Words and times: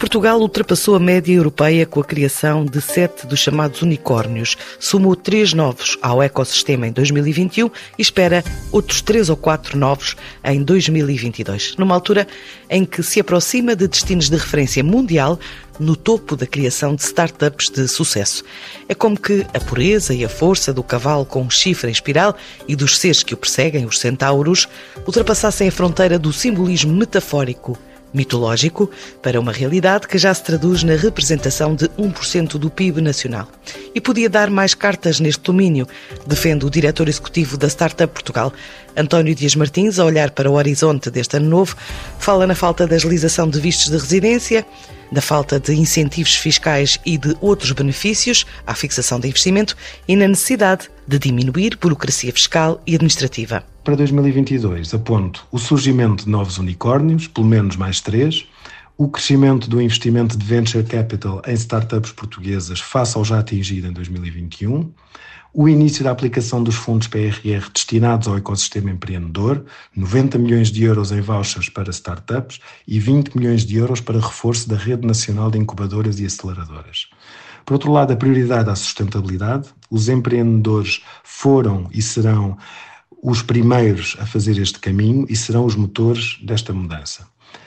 Portugal 0.00 0.40
ultrapassou 0.40 0.94
a 0.94 0.98
média 0.98 1.34
europeia 1.34 1.84
com 1.84 2.00
a 2.00 2.04
criação 2.04 2.64
de 2.64 2.80
sete 2.80 3.26
dos 3.26 3.38
chamados 3.38 3.82
unicórnios, 3.82 4.56
somou 4.78 5.14
três 5.14 5.52
novos 5.52 5.98
ao 6.00 6.22
ecossistema 6.22 6.86
em 6.86 6.90
2021 6.90 7.66
e 7.66 7.70
espera 8.00 8.42
outros 8.72 9.02
três 9.02 9.28
ou 9.28 9.36
quatro 9.36 9.76
novos 9.76 10.16
em 10.42 10.62
2022, 10.62 11.76
numa 11.76 11.94
altura 11.94 12.26
em 12.70 12.86
que 12.86 13.02
se 13.02 13.20
aproxima 13.20 13.76
de 13.76 13.86
destinos 13.86 14.30
de 14.30 14.38
referência 14.38 14.82
mundial 14.82 15.38
no 15.78 15.94
topo 15.94 16.34
da 16.34 16.46
criação 16.46 16.94
de 16.94 17.02
startups 17.02 17.68
de 17.68 17.86
sucesso. 17.86 18.42
É 18.88 18.94
como 18.94 19.20
que 19.20 19.46
a 19.52 19.60
pureza 19.60 20.14
e 20.14 20.24
a 20.24 20.30
força 20.30 20.72
do 20.72 20.82
cavalo 20.82 21.26
com 21.26 21.42
um 21.42 21.50
chifre 21.50 21.90
em 21.90 21.92
espiral 21.92 22.34
e 22.66 22.74
dos 22.74 22.96
seres 22.98 23.22
que 23.22 23.34
o 23.34 23.36
perseguem, 23.36 23.84
os 23.84 23.98
centauros, 23.98 24.66
ultrapassassem 25.06 25.68
a 25.68 25.72
fronteira 25.72 26.18
do 26.18 26.32
simbolismo 26.32 26.94
metafórico 26.94 27.78
mitológico 28.12 28.90
para 29.22 29.38
uma 29.38 29.52
realidade 29.52 30.08
que 30.08 30.18
já 30.18 30.32
se 30.32 30.42
traduz 30.42 30.82
na 30.82 30.94
representação 30.94 31.74
de 31.74 31.88
1% 31.90 32.58
do 32.58 32.70
PIB 32.70 33.00
nacional. 33.00 33.48
E 33.94 34.00
podia 34.00 34.28
dar 34.28 34.50
mais 34.50 34.74
cartas 34.74 35.20
neste 35.20 35.42
domínio, 35.42 35.86
defende 36.26 36.64
o 36.64 36.70
diretor 36.70 37.08
executivo 37.08 37.56
da 37.56 37.68
Startup 37.68 38.12
Portugal, 38.12 38.52
António 38.96 39.34
Dias 39.34 39.54
Martins, 39.54 39.98
a 39.98 40.04
olhar 40.04 40.30
para 40.30 40.50
o 40.50 40.54
horizonte 40.54 41.10
deste 41.10 41.36
ano 41.36 41.48
novo, 41.48 41.76
fala 42.18 42.46
na 42.46 42.54
falta 42.54 42.86
da 42.86 42.96
agilização 42.96 43.48
de 43.48 43.60
vistos 43.60 43.90
de 43.90 43.96
residência, 43.96 44.66
da 45.10 45.20
falta 45.20 45.58
de 45.58 45.74
incentivos 45.74 46.34
fiscais 46.34 46.98
e 47.04 47.18
de 47.18 47.36
outros 47.40 47.72
benefícios 47.72 48.46
à 48.66 48.74
fixação 48.74 49.18
de 49.18 49.28
investimento 49.28 49.76
e 50.06 50.16
na 50.16 50.28
necessidade 50.28 50.88
de 51.06 51.18
diminuir 51.18 51.76
burocracia 51.76 52.32
fiscal 52.32 52.80
e 52.86 52.94
administrativa. 52.94 53.64
Para 53.82 53.96
2022, 53.96 54.94
aponto 54.94 55.46
o 55.50 55.58
surgimento 55.58 56.24
de 56.24 56.30
novos 56.30 56.58
unicórnios, 56.58 57.26
pelo 57.26 57.46
menos 57.46 57.76
mais 57.76 58.00
três, 58.00 58.46
o 58.96 59.08
crescimento 59.08 59.68
do 59.68 59.80
investimento 59.80 60.36
de 60.36 60.44
venture 60.44 60.84
capital 60.84 61.40
em 61.46 61.54
startups 61.54 62.12
portuguesas 62.12 62.80
face 62.80 63.16
ao 63.16 63.24
já 63.24 63.38
atingido 63.38 63.88
em 63.88 63.92
2021, 63.92 64.92
o 65.52 65.68
início 65.68 66.04
da 66.04 66.10
aplicação 66.10 66.62
dos 66.62 66.76
fundos 66.76 67.08
PRR 67.08 67.68
destinados 67.74 68.28
ao 68.28 68.36
ecossistema 68.36 68.90
empreendedor, 68.90 69.64
90 69.94 70.38
milhões 70.38 70.70
de 70.70 70.84
euros 70.84 71.10
em 71.10 71.20
vouchers 71.20 71.68
para 71.68 71.90
startups 71.90 72.60
e 72.86 73.00
20 73.00 73.36
milhões 73.36 73.64
de 73.64 73.76
euros 73.76 74.00
para 74.00 74.20
reforço 74.20 74.68
da 74.68 74.76
rede 74.76 75.06
nacional 75.06 75.50
de 75.50 75.58
incubadoras 75.58 76.20
e 76.20 76.26
aceleradoras. 76.26 77.08
Por 77.66 77.74
outro 77.74 77.92
lado, 77.92 78.12
a 78.12 78.16
prioridade 78.16 78.70
à 78.70 78.74
sustentabilidade. 78.74 79.68
Os 79.90 80.08
empreendedores 80.08 81.02
foram 81.24 81.88
e 81.92 82.00
serão 82.00 82.56
os 83.22 83.42
primeiros 83.42 84.16
a 84.18 84.26
fazer 84.26 84.58
este 84.58 84.78
caminho 84.78 85.26
e 85.28 85.36
serão 85.36 85.64
os 85.64 85.74
motores 85.74 86.38
desta 86.42 86.72
mudança. 86.72 87.26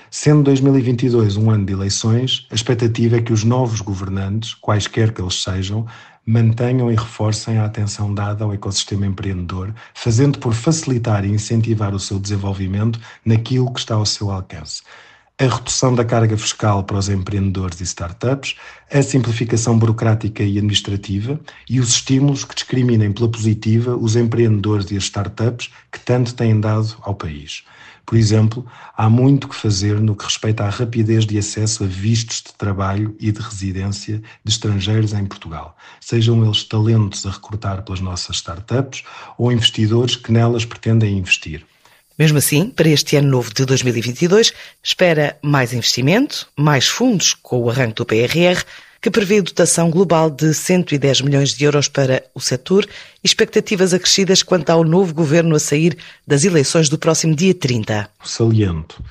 Sendo 0.09 0.43
2022 0.43 1.37
um 1.37 1.49
ano 1.49 1.65
de 1.65 1.73
eleições, 1.73 2.45
a 2.51 2.55
expectativa 2.55 3.17
é 3.17 3.21
que 3.21 3.33
os 3.33 3.43
novos 3.43 3.81
governantes, 3.81 4.53
quaisquer 4.53 5.11
que 5.11 5.19
eles 5.19 5.41
sejam, 5.41 5.87
mantenham 6.25 6.91
e 6.91 6.95
reforcem 6.95 7.57
a 7.57 7.65
atenção 7.65 8.13
dada 8.13 8.43
ao 8.43 8.53
ecossistema 8.53 9.05
empreendedor, 9.05 9.73
fazendo 9.93 10.39
por 10.39 10.53
facilitar 10.53 11.25
e 11.25 11.29
incentivar 11.29 11.93
o 11.93 11.99
seu 11.99 12.19
desenvolvimento 12.19 12.99
naquilo 13.25 13.71
que 13.73 13.79
está 13.79 13.95
ao 13.95 14.05
seu 14.05 14.31
alcance. 14.31 14.81
A 15.39 15.45
redução 15.45 15.95
da 15.95 16.05
carga 16.05 16.37
fiscal 16.37 16.83
para 16.83 16.97
os 16.97 17.09
empreendedores 17.09 17.81
e 17.81 17.83
startups, 17.83 18.55
a 18.91 19.01
simplificação 19.01 19.77
burocrática 19.77 20.43
e 20.43 20.57
administrativa 20.57 21.39
e 21.67 21.79
os 21.79 21.89
estímulos 21.89 22.45
que 22.45 22.53
discriminem 22.53 23.11
pela 23.11 23.27
positiva 23.27 23.95
os 23.95 24.15
empreendedores 24.15 24.91
e 24.91 24.95
as 24.95 25.03
startups 25.05 25.71
que 25.91 25.99
tanto 25.99 26.35
têm 26.35 26.59
dado 26.59 26.95
ao 27.01 27.15
país. 27.15 27.63
Por 28.05 28.17
exemplo, 28.17 28.65
há 28.95 29.09
muito 29.09 29.47
que 29.47 29.55
fazer 29.55 29.99
no 29.99 30.15
que 30.15 30.25
respeita 30.25 30.65
à 30.65 30.69
rapidez 30.69 31.25
de 31.25 31.37
acesso 31.37 31.83
a 31.83 31.87
vistos 31.87 32.41
de 32.41 32.53
trabalho 32.53 33.15
e 33.19 33.31
de 33.31 33.41
residência 33.41 34.21
de 34.43 34.51
estrangeiros 34.51 35.13
em 35.13 35.25
Portugal, 35.25 35.77
sejam 36.01 36.43
eles 36.43 36.63
talentos 36.63 37.25
a 37.25 37.31
recrutar 37.31 37.83
pelas 37.83 38.01
nossas 38.01 38.37
startups 38.37 39.03
ou 39.37 39.51
investidores 39.51 40.15
que 40.15 40.31
nelas 40.31 40.65
pretendem 40.65 41.17
investir. 41.17 41.65
Mesmo 42.17 42.37
assim, 42.37 42.69
para 42.69 42.89
este 42.89 43.15
ano 43.15 43.29
novo 43.29 43.51
de 43.53 43.65
2022, 43.65 44.53
espera 44.83 45.37
mais 45.41 45.73
investimento, 45.73 46.47
mais 46.55 46.87
fundos 46.87 47.33
com 47.33 47.59
o 47.59 47.69
arranque 47.69 47.95
do 47.95 48.05
PRR 48.05 48.63
que 49.03 49.11
prevê 49.11 49.41
dotação 49.41 49.91
global 49.91 50.31
de 50.31 50.51
110 50.51 51.21
milhões 51.21 51.53
de 51.53 51.63
euros 51.65 51.87
para 51.87 52.23
o 52.33 52.39
setor 52.39 52.85
e 53.23 53.27
expectativas 53.27 53.93
acrescidas 53.93 54.41
quanto 54.41 54.71
ao 54.71 54.83
novo 54.83 55.13
governo 55.13 55.55
a 55.55 55.59
sair 55.59 55.95
das 56.25 56.43
eleições 56.43 56.89
do 56.89 56.97
próximo 56.97 57.35
dia 57.35 57.53
30. 57.53 58.09
Saliento 58.23 59.03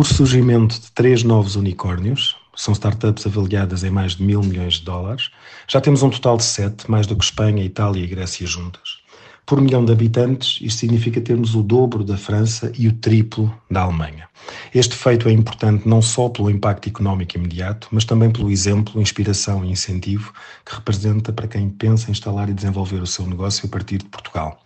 o 0.00 0.04
surgimento 0.04 0.80
de 0.80 0.90
três 0.92 1.22
novos 1.22 1.56
unicórnios, 1.56 2.34
são 2.56 2.72
startups 2.72 3.26
avaliadas 3.26 3.84
em 3.84 3.90
mais 3.90 4.16
de 4.16 4.22
mil 4.22 4.40
milhões 4.40 4.74
de 4.74 4.84
dólares. 4.84 5.28
Já 5.68 5.78
temos 5.78 6.02
um 6.02 6.08
total 6.08 6.38
de 6.38 6.44
sete, 6.44 6.90
mais 6.90 7.06
do 7.06 7.14
que 7.14 7.22
Espanha, 7.22 7.62
Itália 7.62 8.02
e 8.02 8.06
Grécia 8.06 8.46
juntas. 8.46 9.00
Por 9.44 9.60
milhão 9.60 9.84
de 9.84 9.92
habitantes, 9.92 10.58
isto 10.62 10.78
significa 10.78 11.20
termos 11.20 11.54
o 11.54 11.62
dobro 11.62 12.02
da 12.02 12.16
França 12.16 12.72
e 12.78 12.88
o 12.88 12.94
triplo 12.94 13.54
da 13.70 13.82
Alemanha. 13.82 14.26
Este 14.74 14.94
feito 14.94 15.28
é 15.28 15.32
importante 15.32 15.88
não 15.88 16.00
só 16.00 16.28
pelo 16.28 16.50
impacto 16.50 16.88
económico 16.88 17.36
imediato, 17.36 17.88
mas 17.90 18.04
também 18.04 18.30
pelo 18.30 18.50
exemplo, 18.50 19.00
inspiração 19.00 19.64
e 19.64 19.70
incentivo 19.70 20.32
que 20.64 20.74
representa 20.74 21.32
para 21.32 21.48
quem 21.48 21.68
pensa 21.68 22.08
em 22.08 22.12
instalar 22.12 22.48
e 22.48 22.54
desenvolver 22.54 23.02
o 23.02 23.06
seu 23.06 23.26
negócio 23.26 23.66
a 23.66 23.68
partir 23.68 23.98
de 23.98 24.04
Portugal. 24.06 24.60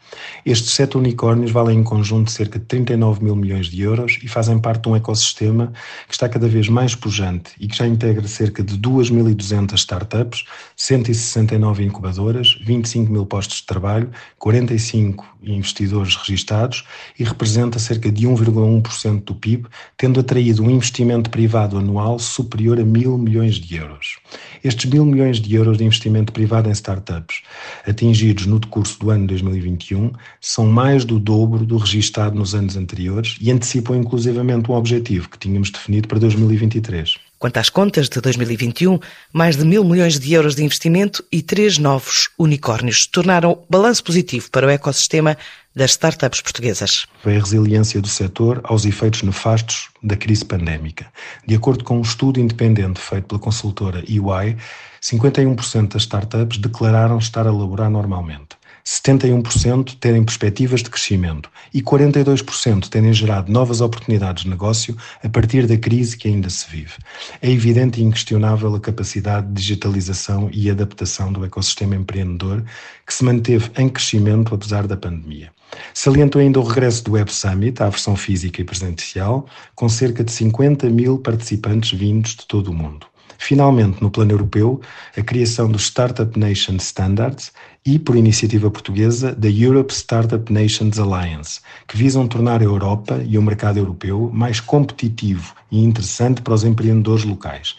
Estes 0.44 0.72
sete 0.72 0.96
unicórnios 0.96 1.50
valem 1.50 1.78
em 1.78 1.82
conjunto 1.82 2.30
cerca 2.30 2.58
de 2.58 2.64
39 2.66 3.24
mil 3.24 3.34
milhões 3.34 3.66
de 3.66 3.80
euros 3.82 4.18
e 4.22 4.28
fazem 4.28 4.58
parte 4.58 4.82
de 4.82 4.88
um 4.90 4.96
ecossistema 4.96 5.72
que 6.06 6.14
está 6.14 6.28
cada 6.28 6.46
vez 6.46 6.68
mais 6.68 6.94
pujante 6.94 7.52
e 7.58 7.66
que 7.66 7.76
já 7.76 7.86
integra 7.86 8.26
cerca 8.28 8.62
de 8.62 8.78
2.200 8.78 9.74
startups, 9.74 10.44
169 10.76 11.84
incubadoras, 11.84 12.58
25 12.64 13.10
mil 13.10 13.26
postos 13.26 13.58
de 13.58 13.66
trabalho, 13.66 14.10
45 14.38 15.34
investidores 15.42 16.16
registados 16.16 16.84
e 17.18 17.24
representa 17.24 17.78
cerca 17.78 18.10
de 18.10 18.26
1,1% 18.26 19.24
do 19.24 19.34
PIB, 19.34 19.63
tendo 19.96 20.20
atraído 20.20 20.62
um 20.62 20.70
investimento 20.70 21.30
privado 21.30 21.78
anual 21.78 22.18
superior 22.18 22.78
a 22.78 22.84
mil 22.84 23.18
milhões 23.18 23.56
de 23.56 23.76
euros. 23.76 24.18
Estes 24.62 24.90
mil 24.90 25.04
milhões 25.04 25.40
de 25.40 25.54
euros 25.54 25.78
de 25.78 25.84
investimento 25.84 26.32
privado 26.32 26.68
em 26.68 26.72
startups, 26.72 27.42
atingidos 27.86 28.46
no 28.46 28.58
decurso 28.58 28.98
do 28.98 29.10
ano 29.10 29.26
2021, 29.26 30.12
são 30.40 30.66
mais 30.66 31.04
do 31.04 31.18
dobro 31.18 31.64
do 31.64 31.76
registado 31.76 32.36
nos 32.36 32.54
anos 32.54 32.76
anteriores 32.76 33.36
e 33.40 33.50
antecipam 33.50 33.96
inclusivamente 33.96 34.70
um 34.70 34.74
objetivo 34.74 35.28
que 35.28 35.38
tínhamos 35.38 35.70
definido 35.70 36.08
para 36.08 36.18
2023. 36.18 37.16
Quanto 37.44 37.58
às 37.58 37.68
contas 37.68 38.08
de 38.08 38.22
2021, 38.22 38.98
mais 39.30 39.54
de 39.54 39.66
mil 39.66 39.84
milhões 39.84 40.18
de 40.18 40.32
euros 40.32 40.54
de 40.54 40.64
investimento 40.64 41.22
e 41.30 41.42
três 41.42 41.76
novos 41.76 42.30
unicórnios 42.38 43.06
tornaram 43.06 43.62
balanço 43.68 44.02
positivo 44.02 44.50
para 44.50 44.66
o 44.66 44.70
ecossistema 44.70 45.36
das 45.76 45.90
startups 45.90 46.40
portuguesas. 46.40 47.06
Foi 47.22 47.36
a 47.36 47.40
resiliência 47.40 48.00
do 48.00 48.08
setor 48.08 48.62
aos 48.64 48.86
efeitos 48.86 49.22
nefastos 49.22 49.90
da 50.02 50.16
crise 50.16 50.42
pandémica. 50.42 51.12
De 51.46 51.54
acordo 51.54 51.84
com 51.84 51.98
um 51.98 52.00
estudo 52.00 52.40
independente 52.40 52.98
feito 52.98 53.26
pela 53.26 53.38
consultora 53.38 54.02
EY, 54.08 54.56
51% 55.02 55.88
das 55.88 56.04
startups 56.04 56.56
declararam 56.56 57.18
estar 57.18 57.46
a 57.46 57.52
laborar 57.52 57.90
normalmente. 57.90 58.56
71% 58.86 59.96
terem 59.98 60.22
perspectivas 60.22 60.82
de 60.82 60.90
crescimento 60.90 61.50
e 61.72 61.80
42% 61.80 62.88
terem 62.88 63.14
gerado 63.14 63.50
novas 63.50 63.80
oportunidades 63.80 64.44
de 64.44 64.50
negócio 64.50 64.94
a 65.22 65.28
partir 65.28 65.66
da 65.66 65.76
crise 65.78 66.16
que 66.16 66.28
ainda 66.28 66.50
se 66.50 66.68
vive. 66.68 66.92
É 67.40 67.50
evidente 67.50 68.00
e 68.00 68.04
inquestionável 68.04 68.74
a 68.74 68.80
capacidade 68.80 69.46
de 69.46 69.54
digitalização 69.54 70.50
e 70.52 70.70
adaptação 70.70 71.32
do 71.32 71.44
ecossistema 71.44 71.96
empreendedor 71.96 72.62
que 73.06 73.14
se 73.14 73.24
manteve 73.24 73.70
em 73.78 73.88
crescimento 73.88 74.54
apesar 74.54 74.86
da 74.86 74.96
pandemia. 74.96 75.50
Saliento 75.94 76.38
ainda 76.38 76.60
o 76.60 76.62
regresso 76.62 77.04
do 77.04 77.12
Web 77.12 77.32
Summit 77.32 77.82
à 77.82 77.88
versão 77.88 78.14
física 78.14 78.60
e 78.60 78.64
presencial, 78.64 79.46
com 79.74 79.88
cerca 79.88 80.22
de 80.22 80.30
50 80.30 80.90
mil 80.90 81.18
participantes 81.18 81.98
vindos 81.98 82.36
de 82.36 82.46
todo 82.46 82.68
o 82.68 82.74
mundo. 82.74 83.06
Finalmente, 83.46 84.00
no 84.00 84.10
plano 84.10 84.32
europeu, 84.32 84.80
a 85.14 85.20
criação 85.20 85.70
do 85.70 85.78
Startup 85.78 86.38
Nation 86.38 86.76
Standards 86.76 87.52
e, 87.84 87.98
por 87.98 88.16
iniciativa 88.16 88.70
portuguesa, 88.70 89.34
da 89.34 89.50
Europe 89.50 89.92
Startup 89.92 90.50
Nations 90.50 90.98
Alliance, 90.98 91.60
que 91.86 91.94
visam 91.94 92.26
tornar 92.26 92.62
a 92.62 92.64
Europa 92.64 93.22
e 93.22 93.36
o 93.36 93.42
mercado 93.42 93.78
europeu 93.78 94.30
mais 94.32 94.60
competitivo 94.60 95.54
e 95.70 95.84
interessante 95.84 96.40
para 96.40 96.54
os 96.54 96.64
empreendedores 96.64 97.26
locais. 97.26 97.76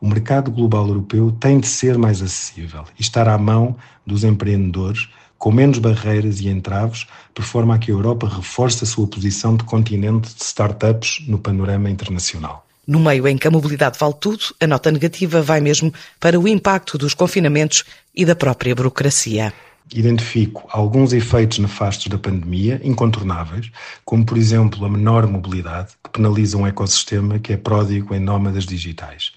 O 0.00 0.06
mercado 0.06 0.52
global 0.52 0.86
europeu 0.86 1.32
tem 1.40 1.58
de 1.58 1.66
ser 1.66 1.98
mais 1.98 2.22
acessível 2.22 2.84
e 2.96 3.02
estar 3.02 3.26
à 3.26 3.36
mão 3.36 3.74
dos 4.06 4.22
empreendedores 4.22 5.08
com 5.36 5.50
menos 5.50 5.80
barreiras 5.80 6.38
e 6.40 6.48
entraves, 6.48 7.08
por 7.34 7.44
forma 7.44 7.74
a 7.74 7.78
que 7.78 7.90
a 7.90 7.94
Europa 7.94 8.28
reforce 8.28 8.84
a 8.84 8.86
sua 8.86 9.08
posição 9.08 9.56
de 9.56 9.64
continente 9.64 10.32
de 10.32 10.44
startups 10.44 11.24
no 11.26 11.38
panorama 11.40 11.90
internacional. 11.90 12.67
No 12.88 12.98
meio 12.98 13.28
em 13.28 13.36
que 13.36 13.46
a 13.46 13.50
mobilidade 13.50 13.98
vale 13.98 14.14
tudo, 14.18 14.42
a 14.58 14.66
nota 14.66 14.90
negativa 14.90 15.42
vai 15.42 15.60
mesmo 15.60 15.92
para 16.18 16.40
o 16.40 16.48
impacto 16.48 16.96
dos 16.96 17.12
confinamentos 17.12 17.84
e 18.14 18.24
da 18.24 18.34
própria 18.34 18.74
burocracia. 18.74 19.52
Identifico 19.92 20.66
alguns 20.70 21.12
efeitos 21.12 21.58
nefastos 21.58 22.06
da 22.06 22.16
pandemia, 22.16 22.80
incontornáveis, 22.82 23.70
como 24.06 24.24
por 24.24 24.38
exemplo 24.38 24.86
a 24.86 24.88
menor 24.88 25.26
mobilidade, 25.26 25.88
que 26.02 26.08
penaliza 26.08 26.56
um 26.56 26.66
ecossistema 26.66 27.38
que 27.38 27.52
é 27.52 27.58
pródigo 27.58 28.14
em 28.14 28.20
nómadas 28.20 28.64
digitais. 28.64 29.32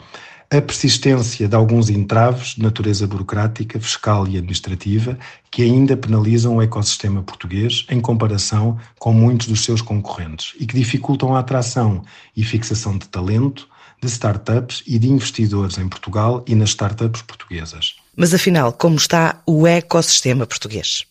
A 0.51 0.61
persistência 0.61 1.47
de 1.47 1.55
alguns 1.55 1.89
entraves 1.89 2.55
de 2.55 2.61
natureza 2.61 3.07
burocrática, 3.07 3.79
fiscal 3.79 4.27
e 4.27 4.37
administrativa 4.37 5.17
que 5.49 5.63
ainda 5.63 5.95
penalizam 5.95 6.57
o 6.57 6.61
ecossistema 6.61 7.23
português 7.23 7.85
em 7.89 8.01
comparação 8.01 8.77
com 8.99 9.13
muitos 9.13 9.47
dos 9.47 9.63
seus 9.63 9.81
concorrentes 9.81 10.53
e 10.59 10.65
que 10.65 10.75
dificultam 10.75 11.33
a 11.33 11.39
atração 11.39 12.03
e 12.35 12.43
fixação 12.43 12.97
de 12.97 13.07
talento, 13.07 13.65
de 14.01 14.09
startups 14.09 14.83
e 14.85 14.99
de 14.99 15.07
investidores 15.07 15.77
em 15.77 15.87
Portugal 15.87 16.43
e 16.45 16.53
nas 16.53 16.69
startups 16.69 17.21
portuguesas. 17.21 17.95
Mas 18.13 18.33
afinal, 18.33 18.73
como 18.73 18.97
está 18.97 19.41
o 19.45 19.65
ecossistema 19.65 20.45
português? 20.45 21.05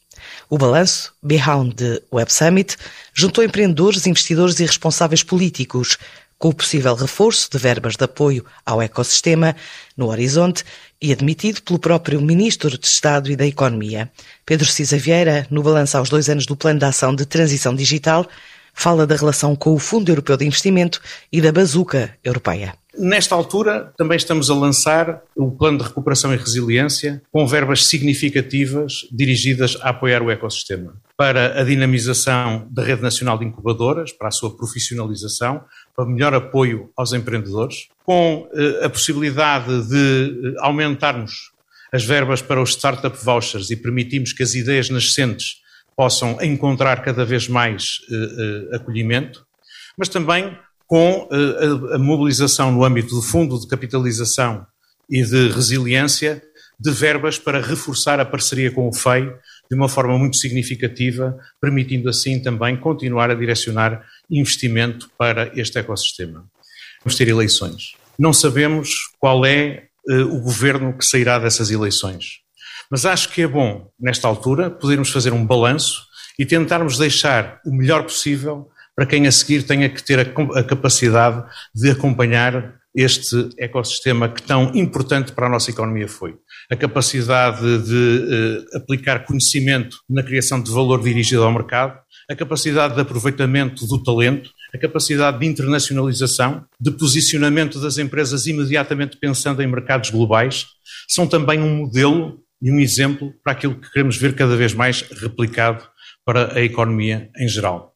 O 0.51 0.59
balanço 0.59 1.15
the 1.27 2.03
Web 2.13 2.31
Summit 2.31 2.77
juntou 3.15 3.43
empreendedores, 3.43 4.07
investidores 4.07 4.61
e 4.61 4.67
responsáveis 4.67 5.23
políticos, 5.23 5.97
com 6.41 6.49
o 6.49 6.55
possível 6.55 6.95
reforço 6.95 7.51
de 7.53 7.59
verbas 7.59 7.97
de 7.97 8.03
apoio 8.03 8.45
ao 8.65 8.81
ecossistema 8.81 9.55
no 9.95 10.09
horizonte 10.09 10.65
e 11.01 11.13
admitido 11.13 11.61
pelo 11.61 11.79
próprio 11.79 12.21
Ministro 12.21 12.79
de 12.79 12.87
Estado 12.87 13.31
e 13.31 13.37
da 13.37 13.47
Economia. 13.47 14.11
Pedro 14.47 14.67
Cisa 14.67 14.97
Vieira, 14.97 15.47
no 15.51 15.63
balanço 15.63 15.99
aos 15.99 16.09
dois 16.09 16.31
anos 16.31 16.47
do 16.47 16.57
Plano 16.57 16.79
de 16.79 16.87
Ação 16.87 17.15
de 17.15 17.27
Transição 17.27 17.75
Digital, 17.75 18.27
fala 18.73 19.07
da 19.07 19.15
relação 19.15 19.55
com 19.55 19.75
o 19.75 19.79
Fundo 19.79 20.11
Europeu 20.11 20.37
de 20.39 20.47
Investimento 20.47 21.03
e 21.31 21.43
da 21.43 21.53
Bazuca 21.53 22.17
Europeia. 22.25 22.80
Nesta 22.99 23.37
altura, 23.37 23.93
também 23.97 24.17
estamos 24.17 24.51
a 24.51 24.55
lançar 24.55 25.23
o 25.37 25.51
Plano 25.51 25.79
de 25.79 25.85
Recuperação 25.85 26.35
e 26.35 26.37
Resiliência, 26.37 27.23
com 27.31 27.47
verbas 27.47 27.87
significativas 27.87 29.07
dirigidas 29.13 29.77
a 29.81 29.91
apoiar 29.91 30.23
o 30.23 30.31
ecossistema, 30.31 30.95
para 31.17 31.61
a 31.61 31.65
dinamização 31.65 32.67
da 32.69 32.83
Rede 32.83 33.03
Nacional 33.03 33.39
de 33.39 33.45
Incubadoras, 33.45 34.13
para 34.13 34.29
a 34.29 34.33
sua 34.33 34.57
profissionalização, 34.57 35.63
para 35.95 36.05
melhor 36.05 36.35
apoio 36.35 36.91
aos 36.97 37.13
empreendedores, 37.13 37.89
com 38.05 38.49
eh, 38.53 38.85
a 38.85 38.91
possibilidade 38.91 39.89
de 39.89 40.55
eh, 40.55 40.55
aumentarmos 40.59 41.53
as 41.93 42.05
verbas 42.05 42.43
para 42.43 42.61
os 42.61 42.71
Startup 42.71 43.17
Vouchers 43.25 43.71
e 43.71 43.77
permitirmos 43.77 44.33
que 44.33 44.43
as 44.43 44.55
ideias 44.55 44.91
nascentes 44.91 45.61
possam 45.97 46.39
encontrar 46.43 47.03
cada 47.03 47.25
vez 47.25 47.47
mais 47.47 48.01
eh, 48.11 48.77
acolhimento, 48.77 49.47
mas 49.97 50.09
também 50.09 50.57
com 50.91 51.29
eh, 51.31 51.95
a, 51.95 51.99
mobilização 51.99 52.73
no 52.73 52.85
âmbito 52.85 53.15
do 53.15 53.23
Fundo 53.23 53.61
de 53.61 53.69
Capitalização 53.69 54.67
e 55.09 55.23
de 55.23 55.47
Resiliência 55.47 56.43
de 56.81 56.91
verbas 56.91 57.39
para 57.39 57.61
reforçar 57.61 58.19
a 58.19 58.25
parceria 58.25 58.73
com 58.73 58.89
o 58.89 58.93
FEI 58.93 59.33
de 59.71 59.77
uma 59.77 59.89
forma 59.89 60.19
muito 60.19 60.37
significativa, 60.37 61.39
permitindo 61.61 62.09
assim 62.09 62.43
também 62.43 62.77
continuar 62.77 63.31
a 63.31 63.35
direcionar 63.35 64.05
investimento 64.29 65.09
para 65.17 65.53
este 65.55 65.79
ecossistema. 65.79 66.45
Vamos 67.05 67.17
ter 67.17 67.29
eleições. 67.29 67.93
Não 68.19 68.33
sabemos 68.33 69.13
qual 69.21 69.47
é 69.47 69.85
uh, 70.09 70.23
o 70.23 70.41
governo 70.41 70.93
que 70.99 71.07
sairá 71.07 71.39
dessas 71.39 71.71
eleições. 71.71 72.41
Mas 72.91 73.07
acho 73.07 73.29
que 73.29 73.43
é 73.43 73.47
bom, 73.47 73.89
nesta 74.01 74.27
altura, 74.27 74.69
podermos 74.69 75.11
fazer 75.11 75.33
um 75.33 75.47
balanço 75.47 76.03
e 76.37 76.45
tentarmos 76.45 76.99
deixar 76.99 77.61
o 77.65 77.73
melhor 77.73 78.03
possível 78.03 78.69
para 78.95 79.07
quem 79.07 79.27
a 79.27 79.33
seguir 79.33 79.63
tenha 79.63 79.89
que 79.89 80.03
ter 80.03 80.19
a, 80.19 80.59
a 80.59 80.65
capacidade 80.65 81.45
de 81.75 81.91
acompanhar 81.91 82.81
este 82.95 83.51
ecossistema 83.57 84.29
que 84.29 84.43
tão 84.43 84.75
importante 84.75 85.33
para 85.33 85.47
a 85.47 85.51
nossa 85.51 85.71
economia 85.71 86.09
foi. 86.09 86.35
A 86.71 86.77
capacidade 86.77 87.79
de 87.79 87.95
uh, 87.95 88.77
aplicar 88.77 89.25
conhecimento 89.25 89.99
na 90.09 90.23
criação 90.23 90.61
de 90.61 90.71
valor 90.71 91.03
dirigido 91.03 91.45
ao 91.45 91.53
mercado, 91.53 91.99
a 92.29 92.35
capacidade 92.35 92.95
de 92.95 93.01
aproveitamento 93.01 93.87
do 93.87 94.03
talento, 94.03 94.51
a 94.75 94.79
capacidade 94.79 95.39
de 95.39 95.47
internacionalização, 95.47 96.65
de 96.81 96.91
posicionamento 96.91 97.81
das 97.81 97.99
empresas 97.99 98.47
imediatamente 98.47 99.17
pensando 99.17 99.63
em 99.63 99.67
mercados 99.67 100.11
globais, 100.11 100.67
são 101.09 101.27
também 101.27 101.61
um 101.61 101.77
modelo 101.77 102.41
e 102.63 102.71
um 102.71 102.79
exemplo 102.79 103.33
para 103.43 103.53
aquilo 103.53 103.75
que 103.75 103.91
queremos 103.91 104.17
ver 104.17 104.35
cada 104.35 104.57
vez 104.57 104.75
mais 104.75 105.03
replicado 105.03 105.83
para 106.25 106.55
a 106.55 106.61
economia 106.61 107.31
em 107.37 107.49
geral 107.49 107.90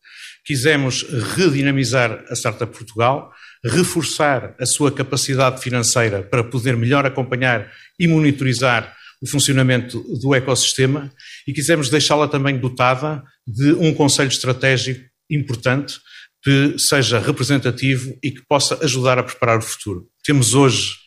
quisemos 0.45 1.03
redinamizar 1.37 2.25
a 2.29 2.35
Startup 2.35 2.71
Portugal, 2.71 3.33
reforçar 3.65 4.55
a 4.61 4.67
sua 4.67 4.93
capacidade 4.93 5.63
financeira 5.63 6.23
para 6.23 6.45
poder 6.45 6.77
melhor 6.77 7.07
acompanhar 7.07 7.71
e 7.99 8.07
monitorizar 8.07 8.95
o 9.23 9.27
funcionamento 9.27 10.05
do 10.21 10.35
ecossistema 10.35 11.11
e 11.47 11.53
quisemos 11.53 11.89
deixá-la 11.89 12.29
também 12.29 12.59
dotada 12.59 13.23
de 13.47 13.73
um 13.73 13.95
conselho 13.95 14.29
estratégico 14.29 15.03
importante 15.31 15.99
que 16.43 16.79
seja 16.79 17.19
representativo 17.19 18.15
e 18.23 18.31
que 18.31 18.43
possa 18.47 18.79
ajudar 18.85 19.19
a 19.19 19.23
preparar 19.23 19.59
o 19.59 19.63
futuro. 19.63 20.07
Temos 20.23 20.55
hoje 20.55 21.04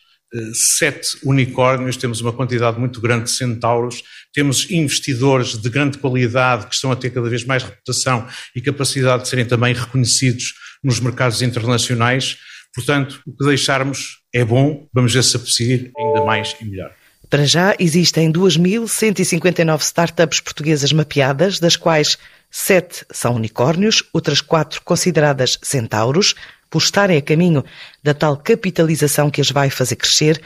sete 0.52 1.18
unicórnios, 1.24 1.96
temos 1.96 2.20
uma 2.20 2.32
quantidade 2.32 2.78
muito 2.78 3.00
grande 3.00 3.24
de 3.24 3.30
centauros, 3.30 4.02
temos 4.32 4.70
investidores 4.70 5.56
de 5.56 5.68
grande 5.70 5.98
qualidade 5.98 6.66
que 6.66 6.74
estão 6.74 6.92
a 6.92 6.96
ter 6.96 7.10
cada 7.10 7.28
vez 7.28 7.44
mais 7.44 7.62
reputação 7.62 8.26
e 8.54 8.60
capacidade 8.60 9.22
de 9.22 9.28
serem 9.28 9.46
também 9.46 9.74
reconhecidos 9.74 10.54
nos 10.82 11.00
mercados 11.00 11.42
internacionais. 11.42 12.36
Portanto, 12.74 13.20
o 13.26 13.32
que 13.32 13.44
deixarmos 13.44 14.18
é 14.32 14.44
bom, 14.44 14.86
vamos 14.92 15.14
ver 15.14 15.24
se 15.24 15.36
é 15.36 15.38
possível 15.38 15.90
ainda 15.98 16.24
mais 16.24 16.54
e 16.60 16.64
melhor. 16.64 16.92
Para 17.30 17.44
já 17.44 17.74
existem 17.78 18.32
2.159 18.32 19.82
startups 19.82 20.40
portuguesas 20.40 20.92
mapeadas, 20.92 21.58
das 21.58 21.76
quais 21.76 22.16
sete 22.50 23.04
são 23.12 23.34
unicórnios, 23.34 24.02
outras 24.14 24.40
quatro 24.40 24.80
consideradas 24.82 25.58
centauros, 25.62 26.34
por 26.70 26.78
estarem 26.78 27.16
a 27.16 27.22
caminho 27.22 27.64
da 28.02 28.14
tal 28.14 28.36
capitalização 28.36 29.30
que 29.30 29.40
as 29.40 29.50
vai 29.50 29.70
fazer 29.70 29.96
crescer. 29.96 30.40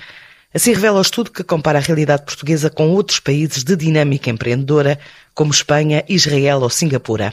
Assim 0.54 0.72
revela 0.72 0.98
o 0.98 1.02
estudo 1.02 1.30
que 1.30 1.42
compara 1.42 1.78
a 1.78 1.82
realidade 1.82 2.24
portuguesa 2.24 2.68
com 2.68 2.90
outros 2.90 3.20
países 3.20 3.64
de 3.64 3.74
dinâmica 3.74 4.30
empreendedora, 4.30 4.98
como 5.34 5.50
Espanha, 5.50 6.04
Israel 6.08 6.60
ou 6.60 6.70
Singapura. 6.70 7.32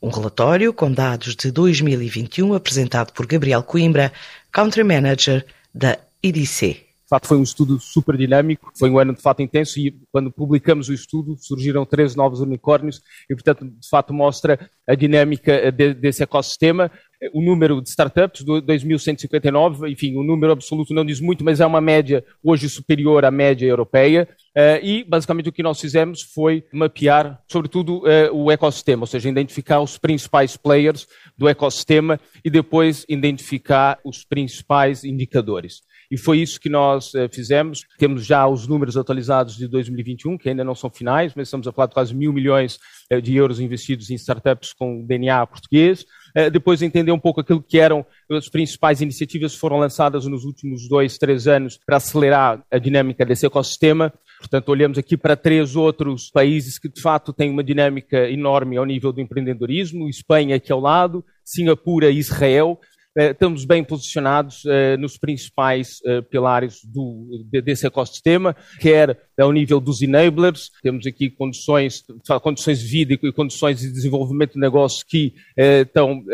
Um 0.00 0.10
relatório 0.10 0.72
com 0.72 0.90
dados 0.90 1.36
de 1.36 1.50
2021 1.50 2.54
apresentado 2.54 3.12
por 3.12 3.26
Gabriel 3.26 3.62
Coimbra, 3.62 4.12
Country 4.50 4.84
Manager 4.84 5.44
da 5.74 5.98
IDC. 6.22 6.83
De 7.14 7.16
facto, 7.16 7.28
foi 7.28 7.38
um 7.38 7.44
estudo 7.44 7.78
super 7.78 8.16
dinâmico, 8.16 8.72
foi 8.76 8.90
um 8.90 8.98
ano 8.98 9.14
de 9.14 9.22
fato 9.22 9.40
intenso 9.40 9.78
e 9.78 9.96
quando 10.10 10.32
publicamos 10.32 10.88
o 10.88 10.92
estudo 10.92 11.36
surgiram 11.38 11.86
três 11.86 12.16
novos 12.16 12.40
unicórnios 12.40 13.00
e, 13.30 13.34
portanto, 13.34 13.66
de 13.66 13.88
fato 13.88 14.12
mostra 14.12 14.68
a 14.84 14.96
dinâmica 14.96 15.70
de, 15.70 15.94
desse 15.94 16.24
ecossistema 16.24 16.90
o 17.32 17.40
número 17.40 17.80
de 17.80 17.88
startups, 17.88 18.44
2.159, 18.44 19.90
enfim, 19.90 20.16
o 20.16 20.22
número 20.22 20.52
absoluto 20.52 20.92
não 20.92 21.04
diz 21.04 21.20
muito, 21.20 21.44
mas 21.44 21.60
é 21.60 21.66
uma 21.66 21.80
média 21.80 22.24
hoje 22.42 22.68
superior 22.68 23.24
à 23.24 23.30
média 23.30 23.66
europeia. 23.66 24.28
Uh, 24.56 24.78
e, 24.82 25.04
basicamente, 25.04 25.48
o 25.48 25.52
que 25.52 25.62
nós 25.62 25.80
fizemos 25.80 26.22
foi 26.22 26.64
mapear, 26.72 27.40
sobretudo, 27.48 27.98
uh, 27.98 28.32
o 28.32 28.50
ecossistema, 28.50 29.02
ou 29.02 29.06
seja, 29.06 29.28
identificar 29.28 29.80
os 29.80 29.98
principais 29.98 30.56
players 30.56 31.06
do 31.36 31.48
ecossistema 31.48 32.20
e 32.44 32.50
depois 32.50 33.04
identificar 33.08 33.98
os 34.04 34.24
principais 34.24 35.04
indicadores. 35.04 35.82
E 36.14 36.16
foi 36.16 36.38
isso 36.38 36.60
que 36.60 36.68
nós 36.68 37.12
uh, 37.14 37.28
fizemos. 37.32 37.84
Temos 37.98 38.24
já 38.24 38.46
os 38.46 38.68
números 38.68 38.96
atualizados 38.96 39.56
de 39.56 39.66
2021, 39.66 40.38
que 40.38 40.48
ainda 40.48 40.62
não 40.62 40.74
são 40.74 40.88
finais, 40.88 41.32
mas 41.34 41.48
estamos 41.48 41.66
a 41.66 41.72
falar 41.72 41.88
de 41.88 41.94
quase 41.94 42.14
mil 42.14 42.32
milhões 42.32 42.78
de 43.22 43.36
euros 43.36 43.60
investidos 43.60 44.10
em 44.10 44.14
startups 44.14 44.72
com 44.72 45.04
DNA 45.04 45.46
português. 45.46 46.06
Eh, 46.34 46.50
depois 46.50 46.82
entender 46.82 47.12
um 47.12 47.18
pouco 47.18 47.40
aquilo 47.40 47.62
que 47.62 47.78
eram 47.78 48.04
as 48.30 48.48
principais 48.48 49.00
iniciativas 49.00 49.54
que 49.54 49.60
foram 49.60 49.78
lançadas 49.78 50.26
nos 50.26 50.44
últimos 50.44 50.88
dois, 50.88 51.16
três 51.16 51.46
anos 51.46 51.78
para 51.86 51.98
acelerar 51.98 52.64
a 52.70 52.78
dinâmica 52.78 53.24
desse 53.24 53.46
ecossistema. 53.46 54.12
Portanto, 54.40 54.68
olhamos 54.68 54.98
aqui 54.98 55.16
para 55.16 55.36
três 55.36 55.76
outros 55.76 56.30
países 56.30 56.78
que, 56.78 56.88
de 56.88 57.00
fato, 57.00 57.32
têm 57.32 57.50
uma 57.50 57.62
dinâmica 57.62 58.28
enorme 58.28 58.76
ao 58.76 58.84
nível 58.84 59.12
do 59.12 59.20
empreendedorismo: 59.20 60.08
Espanha, 60.08 60.56
aqui 60.56 60.72
ao 60.72 60.80
lado, 60.80 61.24
Singapura 61.44 62.10
e 62.10 62.18
Israel. 62.18 62.80
Eh, 63.16 63.30
estamos 63.30 63.64
bem 63.64 63.84
posicionados 63.84 64.64
uh, 64.64 64.98
nos 64.98 65.16
principais 65.16 66.00
uh, 66.00 66.20
pilares 66.24 66.80
do, 66.84 67.44
desse 67.44 67.86
ecossistema, 67.86 68.56
quer 68.80 69.28
ao 69.38 69.52
nível 69.52 69.78
dos 69.78 70.02
enablers, 70.02 70.70
temos 70.82 71.06
aqui 71.06 71.30
condições, 71.30 72.04
condições 72.42 72.80
de 72.80 72.86
vida 72.86 73.14
e 73.14 73.32
condições 73.32 73.78
de 73.78 73.92
desenvolvimento 73.92 74.54
de 74.54 74.60
negócio 74.60 75.06
que 75.06 75.34
estão 75.56 76.24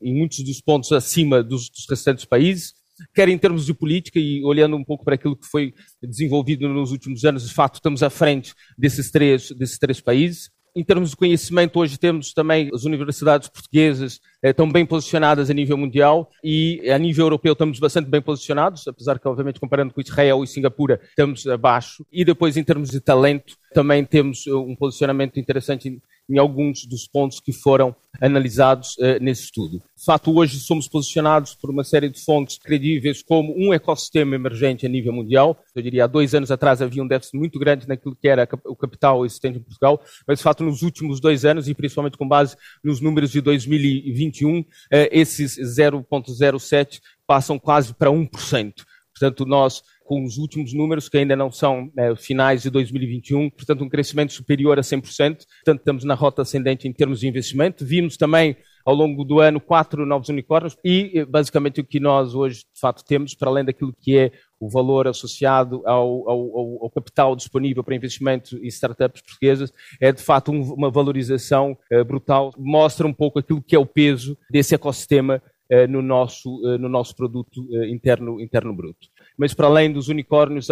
em 0.00 0.14
muitos 0.14 0.42
dos 0.42 0.60
pontos 0.60 0.92
acima 0.92 1.42
dos, 1.42 1.68
dos 1.68 1.86
restantes 1.88 2.24
países, 2.24 2.74
quer 3.14 3.28
em 3.28 3.38
termos 3.38 3.66
de 3.66 3.74
política 3.74 4.18
e 4.18 4.42
olhando 4.44 4.76
um 4.76 4.84
pouco 4.84 5.04
para 5.04 5.14
aquilo 5.14 5.36
que 5.36 5.46
foi 5.46 5.74
desenvolvido 6.02 6.68
nos 6.68 6.92
últimos 6.92 7.24
anos, 7.24 7.48
de 7.48 7.54
fato 7.54 7.76
estamos 7.76 8.02
à 8.02 8.10
frente 8.10 8.54
desses 8.76 9.10
três, 9.10 9.50
desses 9.52 9.78
três 9.78 10.00
países. 10.00 10.50
Em 10.74 10.84
termos 10.84 11.10
de 11.10 11.16
conhecimento, 11.16 11.78
hoje 11.80 11.98
temos 11.98 12.32
também 12.32 12.70
as 12.72 12.84
universidades 12.84 13.48
portuguesas 13.48 14.20
eh, 14.42 14.50
estão 14.50 14.70
bem 14.70 14.86
posicionadas 14.86 15.50
a 15.50 15.54
nível 15.54 15.76
mundial 15.76 16.30
e 16.44 16.88
a 16.90 16.98
nível 16.98 17.26
europeu 17.26 17.52
estamos 17.52 17.78
bastante 17.80 18.08
bem 18.08 18.22
posicionados, 18.22 18.86
apesar 18.86 19.18
que, 19.18 19.26
obviamente, 19.26 19.58
comparando 19.58 19.92
com 19.92 20.00
Israel 20.00 20.44
e 20.44 20.46
Singapura, 20.46 21.00
estamos 21.08 21.46
abaixo. 21.46 22.06
E 22.12 22.24
depois, 22.24 22.56
em 22.56 22.62
termos 22.62 22.90
de 22.90 23.00
talento, 23.00 23.56
também 23.74 24.04
temos 24.04 24.46
um 24.46 24.76
posicionamento 24.76 25.40
interessante 25.40 26.00
em 26.30 26.38
alguns 26.38 26.86
dos 26.86 27.06
pontos 27.06 27.40
que 27.40 27.52
foram 27.52 27.94
analisados 28.20 28.96
uh, 28.98 29.20
nesse 29.20 29.44
estudo. 29.44 29.82
De 29.96 30.04
fato, 30.04 30.34
hoje 30.34 30.58
somos 30.60 30.88
posicionados 30.88 31.54
por 31.54 31.70
uma 31.70 31.82
série 31.82 32.08
de 32.08 32.24
fontes 32.24 32.56
credíveis 32.58 33.22
como 33.22 33.52
um 33.56 33.74
ecossistema 33.74 34.34
emergente 34.34 34.86
a 34.86 34.88
nível 34.88 35.12
mundial. 35.12 35.58
Eu 35.74 35.82
diria, 35.82 36.04
há 36.04 36.06
dois 36.06 36.34
anos 36.34 36.50
atrás 36.50 36.80
havia 36.80 37.02
um 37.02 37.06
déficit 37.06 37.36
muito 37.36 37.58
grande 37.58 37.88
naquilo 37.88 38.14
que 38.14 38.28
era 38.28 38.48
o 38.64 38.76
capital 38.76 39.26
existente 39.26 39.58
em 39.58 39.62
Portugal, 39.62 40.00
mas 40.26 40.38
de 40.38 40.44
fato 40.44 40.62
nos 40.62 40.82
últimos 40.82 41.20
dois 41.20 41.44
anos, 41.44 41.68
e 41.68 41.74
principalmente 41.74 42.16
com 42.16 42.28
base 42.28 42.56
nos 42.82 43.00
números 43.00 43.30
de 43.30 43.40
2021, 43.40 44.60
uh, 44.60 44.64
esses 45.10 45.58
0,07 45.58 47.00
passam 47.26 47.58
quase 47.58 47.92
para 47.92 48.10
1%. 48.10 48.72
Portanto, 49.12 49.44
nós 49.44 49.82
com 50.10 50.24
os 50.24 50.38
últimos 50.38 50.74
números, 50.74 51.08
que 51.08 51.18
ainda 51.18 51.36
não 51.36 51.52
são 51.52 51.88
é, 51.96 52.16
finais 52.16 52.62
de 52.62 52.70
2021, 52.70 53.48
portanto, 53.48 53.84
um 53.84 53.88
crescimento 53.88 54.32
superior 54.32 54.76
a 54.76 54.82
100%. 54.82 55.04
Portanto, 55.04 55.78
estamos 55.78 56.02
na 56.02 56.14
rota 56.14 56.42
ascendente 56.42 56.88
em 56.88 56.92
termos 56.92 57.20
de 57.20 57.28
investimento. 57.28 57.86
Vimos 57.86 58.16
também 58.16 58.56
ao 58.84 58.92
longo 58.92 59.24
do 59.24 59.38
ano 59.38 59.60
quatro 59.60 60.04
novos 60.04 60.28
unicórnios 60.28 60.76
e 60.84 61.12
eh, 61.14 61.24
basicamente 61.24 61.80
o 61.80 61.84
que 61.84 62.00
nós 62.00 62.34
hoje 62.34 62.64
de 62.74 62.80
fato 62.80 63.04
temos, 63.04 63.34
para 63.34 63.48
além 63.48 63.64
daquilo 63.64 63.94
que 64.00 64.16
é 64.16 64.32
o 64.58 64.68
valor 64.68 65.06
associado 65.06 65.82
ao, 65.86 66.28
ao, 66.28 66.82
ao 66.82 66.90
capital 66.90 67.34
disponível 67.36 67.82
para 67.82 67.94
investimento 67.94 68.58
e 68.62 68.66
startups 68.68 69.22
portuguesas, 69.22 69.72
é 70.00 70.12
de 70.12 70.22
fato 70.22 70.50
um, 70.50 70.74
uma 70.74 70.90
valorização 70.90 71.78
uh, 71.92 72.04
brutal, 72.04 72.52
mostra 72.58 73.06
um 73.06 73.12
pouco 73.12 73.38
aquilo 73.38 73.62
que 73.62 73.74
é 73.74 73.78
o 73.78 73.86
peso 73.86 74.36
desse 74.50 74.74
ecossistema 74.74 75.42
no, 75.88 76.02
nosso, 76.02 76.50
uh, 76.64 76.78
no 76.78 76.88
nosso 76.88 77.14
produto 77.14 77.60
interno, 77.86 78.40
interno 78.40 78.74
bruto 78.74 79.08
mas 79.40 79.54
para 79.54 79.68
além 79.68 79.90
dos 79.90 80.08
unicórnios 80.08 80.68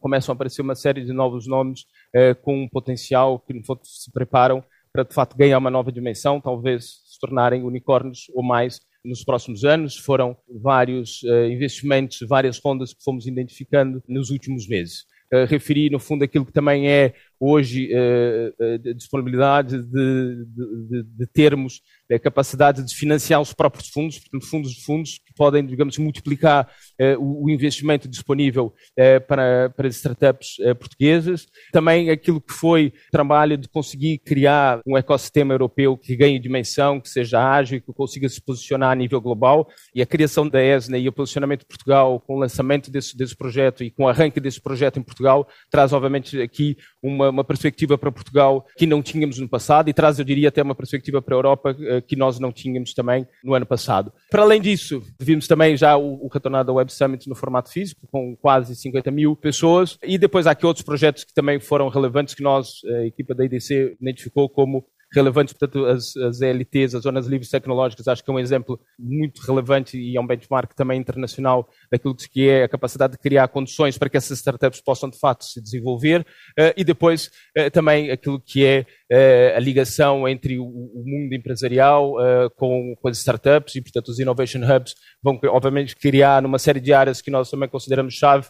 começam 0.00 0.32
a 0.32 0.34
aparecer 0.34 0.62
uma 0.62 0.74
série 0.74 1.04
de 1.04 1.12
novos 1.12 1.46
nomes 1.46 1.84
eh, 2.12 2.34
com 2.34 2.64
um 2.64 2.68
potencial 2.68 3.38
que 3.38 3.54
no 3.54 3.64
fundo 3.64 3.82
se 3.84 4.10
preparam 4.10 4.64
para 4.92 5.04
de 5.04 5.14
fato 5.14 5.36
ganhar 5.36 5.58
uma 5.58 5.70
nova 5.70 5.92
dimensão, 5.92 6.40
talvez 6.40 6.86
se 7.04 7.20
tornarem 7.20 7.62
unicórnios 7.62 8.24
ou 8.34 8.42
mais 8.42 8.80
nos 9.04 9.22
próximos 9.22 9.64
anos. 9.64 9.96
Foram 9.96 10.36
vários 10.60 11.22
investimentos, 11.48 12.18
várias 12.28 12.58
rondas 12.58 12.92
que 12.92 13.04
fomos 13.04 13.28
identificando 13.28 14.02
nos 14.08 14.30
últimos 14.30 14.66
meses. 14.66 15.04
Referi, 15.46 15.88
no 15.88 16.00
fundo, 16.00 16.24
aquilo 16.24 16.44
que 16.44 16.52
também 16.52 16.90
é 16.90 17.14
hoje 17.40 17.90
uh, 17.92 18.94
disponibilidade 18.94 19.82
de, 19.82 20.44
de, 20.46 21.02
de 21.02 21.26
termos 21.26 21.80
a 22.14 22.18
capacidade 22.18 22.84
de 22.84 22.94
financiar 22.94 23.40
os 23.40 23.52
próprios 23.52 23.88
fundos, 23.88 24.18
portanto, 24.18 24.46
fundos 24.46 24.72
de 24.72 24.84
fundos 24.84 25.18
que 25.24 25.32
podem, 25.34 25.64
digamos, 25.64 25.96
multiplicar 25.98 26.68
uh, 27.00 27.18
o, 27.18 27.44
o, 27.44 27.50
investimento 27.50 28.08
disponível 28.08 28.74
uh, 28.98 29.26
para, 29.26 29.70
para 29.70 29.88
startups 29.88 30.58
uh, 30.58 30.74
portuguesas. 30.74 31.46
Também 31.72 32.10
aquilo 32.10 32.40
que 32.40 32.52
foi 32.52 32.92
trabalho 33.10 33.56
de 33.56 33.68
conseguir 33.68 34.18
criar 34.18 34.80
um 34.86 34.96
ecossistema 34.96 35.54
europeu 35.54 35.96
que 35.96 36.16
ganhe 36.16 36.38
dimensão, 36.38 37.00
que 37.00 37.08
seja 37.08 37.40
ágil 37.40 37.80
que 37.80 37.92
consiga 37.92 38.28
se 38.28 38.40
posicionar 38.40 38.90
a 38.90 38.94
nível 38.94 39.20
global. 39.20 39.68
E 39.94 40.02
a 40.02 40.06
criação 40.06 40.48
da 40.48 40.62
ESNA 40.62 40.98
e 40.98 41.08
o 41.08 41.12
posicionamento 41.12 41.60
de 41.60 41.66
Portugal 41.66 42.20
com 42.20 42.36
o 42.36 42.38
lançamento 42.38 42.90
desse, 42.90 43.16
desse 43.16 43.36
projeto 43.36 43.84
e 43.84 43.90
com 43.90 44.04
o 44.04 44.08
arranque 44.08 44.40
desse 44.40 44.60
projeto 44.60 44.98
em 44.98 45.02
Portugal 45.02 45.46
traz, 45.70 45.92
obviamente, 45.92 46.40
aqui 46.40 46.76
uma, 47.02 47.29
uma 47.30 47.44
perspectiva 47.44 47.96
para 47.96 48.12
Portugal 48.12 48.66
que 48.76 48.86
não 48.86 49.02
tínhamos 49.02 49.38
no 49.38 49.48
passado 49.48 49.88
e 49.88 49.92
traz, 49.92 50.18
eu 50.18 50.24
diria, 50.24 50.48
até 50.48 50.62
uma 50.62 50.74
perspectiva 50.74 51.22
para 51.22 51.34
a 51.34 51.38
Europa 51.38 51.76
que 52.06 52.16
nós 52.16 52.38
não 52.38 52.52
tínhamos 52.52 52.94
também 52.94 53.26
no 53.42 53.54
ano 53.54 53.66
passado. 53.66 54.12
Para 54.30 54.42
além 54.42 54.60
disso, 54.60 55.02
vimos 55.18 55.46
também 55.46 55.76
já 55.76 55.96
o, 55.96 56.24
o 56.24 56.28
retornar 56.28 56.64
da 56.64 56.72
Web 56.72 56.92
Summit 56.92 57.28
no 57.28 57.34
formato 57.34 57.70
físico, 57.70 58.06
com 58.10 58.36
quase 58.36 58.74
50 58.76 59.10
mil 59.10 59.36
pessoas, 59.36 59.98
e 60.02 60.18
depois 60.18 60.46
há 60.46 60.52
aqui 60.52 60.66
outros 60.66 60.84
projetos 60.84 61.24
que 61.24 61.34
também 61.34 61.60
foram 61.60 61.88
relevantes 61.88 62.34
que 62.34 62.42
nós, 62.42 62.80
a 62.84 63.06
equipa 63.06 63.34
da 63.34 63.44
IDC, 63.44 63.96
identificou 64.00 64.48
como 64.48 64.84
relevantes, 65.12 65.54
portanto, 65.54 65.84
as, 65.86 66.16
as 66.16 66.40
ELTs, 66.40 66.94
as 66.94 67.02
Zonas 67.02 67.26
Livres 67.26 67.50
Tecnológicas, 67.50 68.06
acho 68.06 68.22
que 68.22 68.30
é 68.30 68.34
um 68.34 68.38
exemplo 68.38 68.80
muito 68.98 69.40
relevante 69.42 69.98
e 69.98 70.16
é 70.16 70.20
um 70.20 70.26
benchmark 70.26 70.72
também 70.74 71.00
internacional 71.00 71.68
daquilo 71.90 72.14
que 72.14 72.48
é 72.48 72.64
a 72.64 72.68
capacidade 72.68 73.12
de 73.14 73.18
criar 73.18 73.48
condições 73.48 73.98
para 73.98 74.08
que 74.08 74.16
essas 74.16 74.38
startups 74.38 74.80
possam, 74.80 75.10
de 75.10 75.18
fato, 75.18 75.44
se 75.44 75.60
desenvolver, 75.60 76.20
uh, 76.20 76.72
e 76.76 76.84
depois 76.84 77.30
uh, 77.58 77.70
também 77.72 78.10
aquilo 78.10 78.40
que 78.40 78.64
é 78.64 78.86
uh, 79.10 79.56
a 79.56 79.60
ligação 79.60 80.28
entre 80.28 80.58
o, 80.58 80.64
mundo 81.04 81.34
empresarial 81.34 82.14
com, 82.56 82.94
com 83.00 83.08
as 83.08 83.18
startups 83.18 83.74
e, 83.74 83.80
portanto, 83.80 84.08
os 84.08 84.20
Innovation 84.20 84.60
Hubs 84.60 84.94
vão, 85.22 85.40
obviamente, 85.48 85.96
criar 85.96 86.40
numa 86.42 86.58
série 86.58 86.78
de 86.78 86.92
áreas 86.92 87.20
que 87.20 87.30
nós 87.30 87.50
também 87.50 87.68
consideramos 87.68 88.14
chave, 88.14 88.46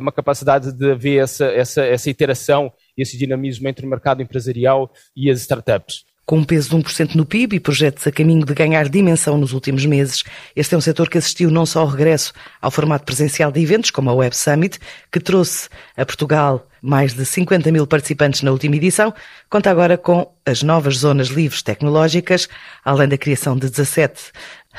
uma 0.00 0.12
capacidade 0.12 0.72
de 0.72 0.90
haver 0.90 1.22
essa, 1.22 1.46
essa, 1.46 1.82
essa 1.82 2.10
iteração 2.10 2.72
esse 2.96 3.16
dinamismo 3.16 3.68
entre 3.68 3.86
o 3.86 3.88
mercado 3.88 4.22
empresarial 4.22 4.92
e 5.16 5.30
as 5.30 5.40
startups. 5.40 6.04
Com 6.24 6.38
um 6.38 6.44
peso 6.44 6.70
de 6.70 6.76
1% 6.76 7.16
no 7.16 7.26
PIB 7.26 7.56
e 7.56 7.60
projetos 7.60 8.06
a 8.06 8.12
caminho 8.12 8.46
de 8.46 8.54
ganhar 8.54 8.88
dimensão 8.88 9.36
nos 9.36 9.52
últimos 9.52 9.84
meses, 9.84 10.22
este 10.54 10.72
é 10.72 10.78
um 10.78 10.80
setor 10.80 11.10
que 11.10 11.18
assistiu 11.18 11.50
não 11.50 11.66
só 11.66 11.80
ao 11.80 11.88
regresso 11.88 12.32
ao 12.60 12.70
formato 12.70 13.04
presencial 13.04 13.50
de 13.50 13.60
eventos, 13.60 13.90
como 13.90 14.08
a 14.08 14.14
Web 14.14 14.36
Summit, 14.36 14.78
que 15.10 15.18
trouxe 15.18 15.68
a 15.96 16.06
Portugal 16.06 16.64
mais 16.80 17.12
de 17.12 17.24
50 17.24 17.70
mil 17.72 17.86
participantes 17.86 18.42
na 18.42 18.52
última 18.52 18.76
edição, 18.76 19.12
conta 19.50 19.70
agora 19.70 19.98
com 19.98 20.32
as 20.46 20.62
novas 20.62 20.98
zonas 20.98 21.28
livres 21.28 21.62
tecnológicas, 21.62 22.48
além 22.84 23.08
da 23.08 23.18
criação 23.18 23.56
de 23.56 23.68
17 23.68 24.32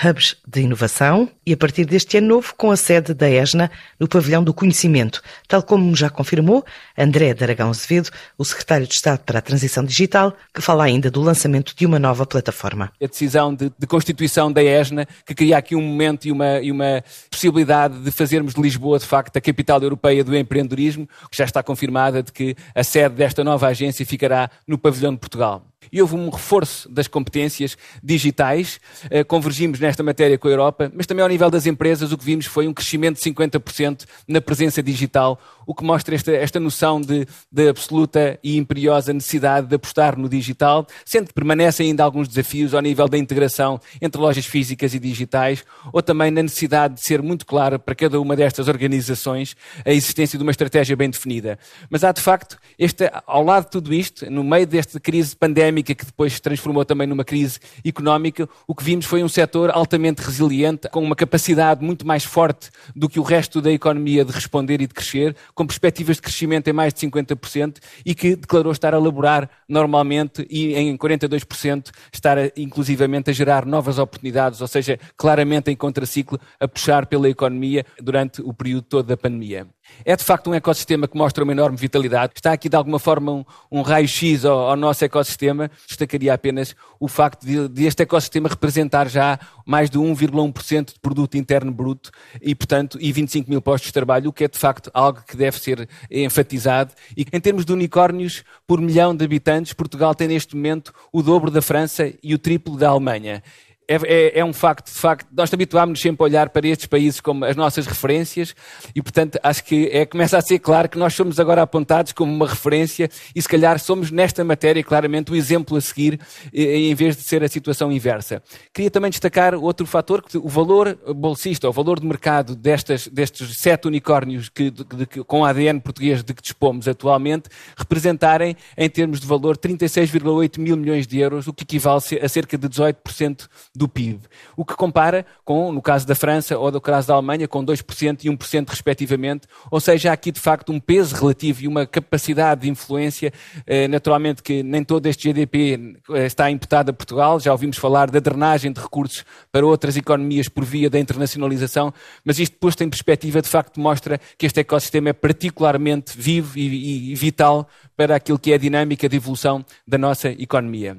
hubs 0.03 0.35
de 0.47 0.61
inovação 0.61 1.29
e, 1.45 1.53
a 1.53 1.57
partir 1.57 1.85
deste 1.85 2.17
ano 2.17 2.27
novo, 2.27 2.53
com 2.55 2.71
a 2.71 2.77
sede 2.77 3.13
da 3.13 3.29
ESNA 3.29 3.69
no 3.99 4.07
Pavilhão 4.07 4.43
do 4.43 4.53
Conhecimento, 4.53 5.21
tal 5.47 5.61
como 5.61 5.95
já 5.95 6.09
confirmou 6.09 6.65
André 6.97 7.33
Daragão 7.33 7.69
Azevedo, 7.69 8.09
o 8.37 8.45
secretário 8.45 8.87
de 8.87 8.93
Estado 8.93 9.19
para 9.19 9.39
a 9.39 9.41
Transição 9.41 9.83
Digital, 9.83 10.35
que 10.53 10.61
fala 10.61 10.83
ainda 10.83 11.11
do 11.11 11.21
lançamento 11.21 11.75
de 11.75 11.85
uma 11.85 11.99
nova 11.99 12.25
plataforma. 12.25 12.91
A 13.01 13.07
decisão 13.07 13.53
de, 13.53 13.71
de 13.77 13.87
constituição 13.87 14.51
da 14.51 14.63
ESNA, 14.63 15.07
que 15.25 15.35
cria 15.35 15.57
aqui 15.57 15.75
um 15.75 15.81
momento 15.81 16.27
e 16.27 16.31
uma, 16.31 16.59
e 16.59 16.71
uma 16.71 17.03
possibilidade 17.29 17.99
de 17.99 18.11
fazermos 18.11 18.53
de 18.53 18.61
Lisboa, 18.61 18.99
de 18.99 19.05
facto, 19.05 19.37
a 19.37 19.41
capital 19.41 19.81
europeia 19.81 20.23
do 20.23 20.35
empreendedorismo, 20.35 21.07
que 21.29 21.37
já 21.37 21.45
está 21.45 21.61
confirmada 21.61 22.23
de 22.23 22.31
que 22.31 22.55
a 22.73 22.83
sede 22.83 23.15
desta 23.15 23.43
nova 23.43 23.67
agência 23.67 24.05
ficará 24.05 24.49
no 24.67 24.77
Pavilhão 24.77 25.13
de 25.13 25.19
Portugal 25.19 25.65
e 25.91 26.01
houve 26.01 26.15
um 26.15 26.29
reforço 26.29 26.89
das 26.89 27.07
competências 27.07 27.77
digitais. 28.03 28.79
Eh, 29.09 29.23
convergimos 29.23 29.79
nesta 29.79 30.03
matéria 30.03 30.37
com 30.37 30.47
a 30.47 30.51
Europa, 30.51 30.91
mas 30.95 31.05
também 31.05 31.23
ao 31.23 31.29
nível 31.29 31.49
das 31.49 31.65
empresas 31.65 32.11
o 32.11 32.17
que 32.17 32.25
vimos 32.25 32.45
foi 32.45 32.67
um 32.67 32.73
crescimento 32.73 33.17
de 33.17 33.23
50% 33.23 34.05
na 34.27 34.41
presença 34.41 34.81
digital, 34.81 35.39
o 35.65 35.73
que 35.73 35.83
mostra 35.83 36.15
esta, 36.15 36.31
esta 36.31 36.59
noção 36.59 36.99
de, 36.99 37.27
de 37.51 37.69
absoluta 37.69 38.39
e 38.43 38.57
imperiosa 38.57 39.13
necessidade 39.13 39.67
de 39.67 39.75
apostar 39.75 40.17
no 40.17 40.27
digital, 40.27 40.85
sendo 41.05 41.27
que 41.27 41.33
permanecem 41.33 41.87
ainda 41.87 42.03
alguns 42.03 42.27
desafios 42.27 42.73
ao 42.73 42.81
nível 42.81 43.07
da 43.07 43.17
integração 43.17 43.79
entre 44.01 44.21
lojas 44.21 44.45
físicas 44.45 44.93
e 44.93 44.99
digitais, 44.99 45.63
ou 45.91 46.01
também 46.01 46.31
na 46.31 46.43
necessidade 46.43 46.95
de 46.95 47.01
ser 47.01 47.21
muito 47.21 47.45
clara 47.45 47.79
para 47.79 47.95
cada 47.95 48.19
uma 48.19 48.35
destas 48.35 48.67
organizações 48.67 49.55
a 49.85 49.91
existência 49.91 50.37
de 50.37 50.43
uma 50.43 50.51
estratégia 50.51 50.95
bem 50.95 51.09
definida. 51.09 51.57
Mas 51.89 52.03
há 52.03 52.11
de 52.11 52.21
facto, 52.21 52.57
este, 52.77 53.09
ao 53.25 53.43
lado 53.43 53.65
de 53.65 53.71
tudo 53.71 53.93
isto, 53.93 54.29
no 54.29 54.43
meio 54.43 54.67
desta 54.67 54.99
crise 54.99 55.35
pandémica, 55.35 55.72
pandémica 55.73 55.95
que 55.95 56.05
depois 56.05 56.33
se 56.33 56.41
transformou 56.41 56.85
também 56.85 57.07
numa 57.07 57.23
crise 57.23 57.59
económica, 57.83 58.47
o 58.67 58.75
que 58.75 58.83
vimos 58.83 59.05
foi 59.05 59.23
um 59.23 59.27
setor 59.27 59.71
altamente 59.71 60.21
resiliente, 60.21 60.87
com 60.89 61.03
uma 61.03 61.15
capacidade 61.15 61.83
muito 61.83 62.05
mais 62.05 62.23
forte 62.23 62.69
do 62.95 63.09
que 63.09 63.19
o 63.19 63.23
resto 63.23 63.61
da 63.61 63.71
economia 63.71 64.23
de 64.23 64.31
responder 64.31 64.81
e 64.81 64.87
de 64.87 64.93
crescer, 64.93 65.35
com 65.55 65.65
perspectivas 65.65 66.17
de 66.17 66.21
crescimento 66.21 66.67
em 66.67 66.73
mais 66.73 66.93
de 66.93 66.99
50% 67.07 67.77
e 68.05 68.13
que 68.13 68.35
declarou 68.35 68.71
estar 68.71 68.93
a 68.93 68.99
laborar 68.99 69.49
normalmente 69.67 70.45
e 70.49 70.75
em 70.75 70.95
42% 70.95 71.89
estar 72.13 72.37
inclusivamente 72.55 73.31
a 73.31 73.33
gerar 73.33 73.65
novas 73.65 73.97
oportunidades, 73.97 74.61
ou 74.61 74.67
seja, 74.67 74.99
claramente 75.17 75.71
em 75.71 75.75
contraciclo 75.75 76.39
a 76.59 76.67
puxar 76.67 77.07
pela 77.07 77.29
economia 77.29 77.85
durante 77.99 78.41
o 78.41 78.53
período 78.53 78.83
todo 78.83 79.07
da 79.07 79.17
pandemia. 79.17 79.67
É 80.05 80.15
de 80.15 80.23
facto 80.23 80.49
um 80.49 80.53
ecossistema 80.53 81.07
que 81.07 81.17
mostra 81.17 81.43
uma 81.43 81.53
enorme 81.53 81.77
vitalidade. 81.77 82.33
Está 82.35 82.53
aqui 82.53 82.69
de 82.69 82.75
alguma 82.75 82.99
forma 82.99 83.31
um, 83.31 83.45
um 83.71 83.81
raio-x 83.81 84.45
ao, 84.45 84.69
ao, 84.69 84.75
nosso 84.75 85.03
ecossistema. 85.05 85.69
Destacaria 85.87 86.33
apenas 86.33 86.75
o 86.99 87.07
facto 87.07 87.45
de, 87.45 87.67
de 87.67 87.85
este 87.85 88.03
ecossistema 88.03 88.49
representar 88.49 89.07
já 89.07 89.39
mais 89.65 89.89
de 89.89 89.97
1,1% 89.97 90.93
de 90.93 90.99
produto 90.99 91.37
interno 91.37 91.71
bruto 91.71 92.11
e, 92.41 92.53
portanto, 92.53 92.97
e 92.99 93.11
25 93.11 93.49
mil 93.49 93.61
postos 93.61 93.87
de 93.87 93.93
trabalho, 93.93 94.29
o 94.29 94.33
que 94.33 94.43
é 94.43 94.47
de 94.47 94.57
facto 94.57 94.89
algo 94.93 95.21
que 95.27 95.37
deve 95.37 95.59
ser 95.59 95.87
enfatizado. 96.09 96.93
E 97.15 97.25
em 97.31 97.39
termos 97.39 97.65
de 97.65 97.73
unicórnios 97.73 98.43
por 98.67 98.81
milhão 98.81 99.15
de 99.15 99.23
habitantes, 99.23 99.73
Portugal 99.73 100.13
tem 100.15 100.27
neste 100.27 100.55
momento 100.55 100.93
o 101.11 101.21
dobro 101.21 101.49
da 101.49 101.61
França 101.61 102.11
e 102.21 102.33
o 102.33 102.39
triplo 102.39 102.77
da 102.77 102.89
Alemanha. 102.89 103.43
É, 103.87 103.95
é, 103.95 104.39
é, 104.39 104.45
um 104.45 104.53
facto, 104.53 104.85
de 104.85 104.99
facto, 104.99 105.27
nós 105.31 105.53
habituámos-nos 105.53 106.01
sempre 106.01 106.23
a 106.23 106.25
olhar 106.25 106.49
para 106.49 106.67
estes 106.67 106.87
países 106.87 107.19
como 107.19 107.45
as 107.45 107.55
nossas 107.55 107.85
referências 107.85 108.55
e, 108.95 109.01
portanto, 109.01 109.39
acho 109.43 109.63
que 109.63 109.89
é, 109.91 110.05
começa 110.05 110.37
a 110.37 110.41
ser 110.41 110.59
claro 110.59 110.87
que 110.89 110.97
nós 110.97 111.13
somos 111.13 111.39
agora 111.39 111.61
apontados 111.61 112.11
como 112.11 112.33
uma 112.33 112.47
referência 112.47 113.09
e, 113.35 113.41
se 113.41 113.47
calhar, 113.47 113.79
somos 113.79 114.11
nesta 114.11 114.43
matéria 114.43 114.83
claramente 114.83 115.31
o 115.31 115.35
exemplo 115.35 115.77
a 115.77 115.81
seguir, 115.81 116.19
em 116.53 116.93
vez 116.95 117.15
de 117.15 117.23
ser 117.23 117.43
a 117.43 117.47
situação 117.47 117.91
inversa. 117.91 118.41
Queria 118.73 118.91
também 118.91 119.09
destacar 119.09 119.55
outro 119.55 119.85
fator, 119.85 120.23
o 120.35 120.49
valor 120.49 120.97
bolsista, 121.15 121.67
o 121.67 121.71
valor 121.71 121.99
de 121.99 122.05
mercado 122.05 122.55
destas, 122.55 123.07
destes 123.07 123.57
sete 123.57 123.87
unicórnios 123.87 124.49
que, 124.49 124.69
de, 124.69 124.83
de, 124.83 125.05
com 125.25 125.45
ADN 125.45 125.79
português 125.79 126.23
de 126.23 126.33
que 126.33 126.41
dispomos 126.41 126.87
atualmente, 126.87 127.49
representarem, 127.77 128.55
em 128.77 128.89
termos 128.89 129.19
de 129.19 129.27
valor, 129.27 129.57
36,8 129.57 130.59
mil 130.59 130.77
milhões 130.77 131.07
de 131.07 131.19
euros, 131.19 131.47
o 131.47 131.53
que 131.53 131.63
equivale 131.63 132.01
a 132.21 132.29
cerca 132.29 132.57
de 132.57 132.67
18% 132.67 133.47
do 133.75 133.87
PIB. 133.87 134.19
O 134.55 134.63
que 134.63 134.75
compara 134.75 135.25
com, 135.43 135.71
no 135.71 135.81
caso 135.81 136.05
da 136.05 136.13
França 136.13 136.57
ou 136.57 136.71
no 136.71 136.79
caso 136.79 137.07
da 137.07 137.15
Alemanha, 137.15 137.47
com 137.47 137.65
2% 137.65 138.23
e 138.23 138.29
1% 138.29 138.69
respectivamente, 138.69 139.47
ou 139.71 139.79
seja, 139.79 140.11
há 140.11 140.13
aqui 140.13 140.31
de 140.31 140.39
facto 140.39 140.71
um 140.71 140.79
peso 140.79 141.15
relativo 141.15 141.63
e 141.63 141.67
uma 141.67 141.85
capacidade 141.87 142.61
de 142.61 142.69
influência, 142.69 143.33
eh, 143.65 143.87
naturalmente 143.87 144.43
que 144.43 144.61
nem 144.61 144.83
todo 144.83 145.07
este 145.07 145.29
GDP 145.29 145.97
eh, 146.11 146.25
está 146.25 146.51
imputado 146.51 146.89
a 146.89 146.93
Portugal, 146.93 147.39
já 147.39 147.51
ouvimos 147.51 147.77
falar 147.77 148.11
da 148.11 148.19
drenagem 148.19 148.71
de 148.71 148.79
recursos 148.79 149.25
para 149.51 149.65
outras 149.65 149.97
economias 149.97 150.47
por 150.47 150.63
via 150.63 150.89
da 150.89 150.99
internacionalização, 150.99 151.91
mas 152.23 152.37
isto 152.37 152.55
posto 152.57 152.83
em 152.83 152.89
perspectiva 152.89 153.41
de 153.41 153.49
facto 153.49 153.79
mostra 153.79 154.19
que 154.37 154.45
este 154.45 154.59
ecossistema 154.59 155.09
é 155.09 155.13
particularmente 155.13 156.15
vivo 156.15 156.59
e, 156.59 156.67
e, 156.67 157.11
e 157.11 157.15
vital 157.15 157.67
para 157.97 158.15
aquilo 158.15 158.37
que 158.37 158.51
é 158.51 158.55
a 158.55 158.59
dinâmica 158.59 159.09
de 159.09 159.15
evolução 159.15 159.65
da 159.87 159.97
nossa 159.97 160.29
economia. 160.29 160.97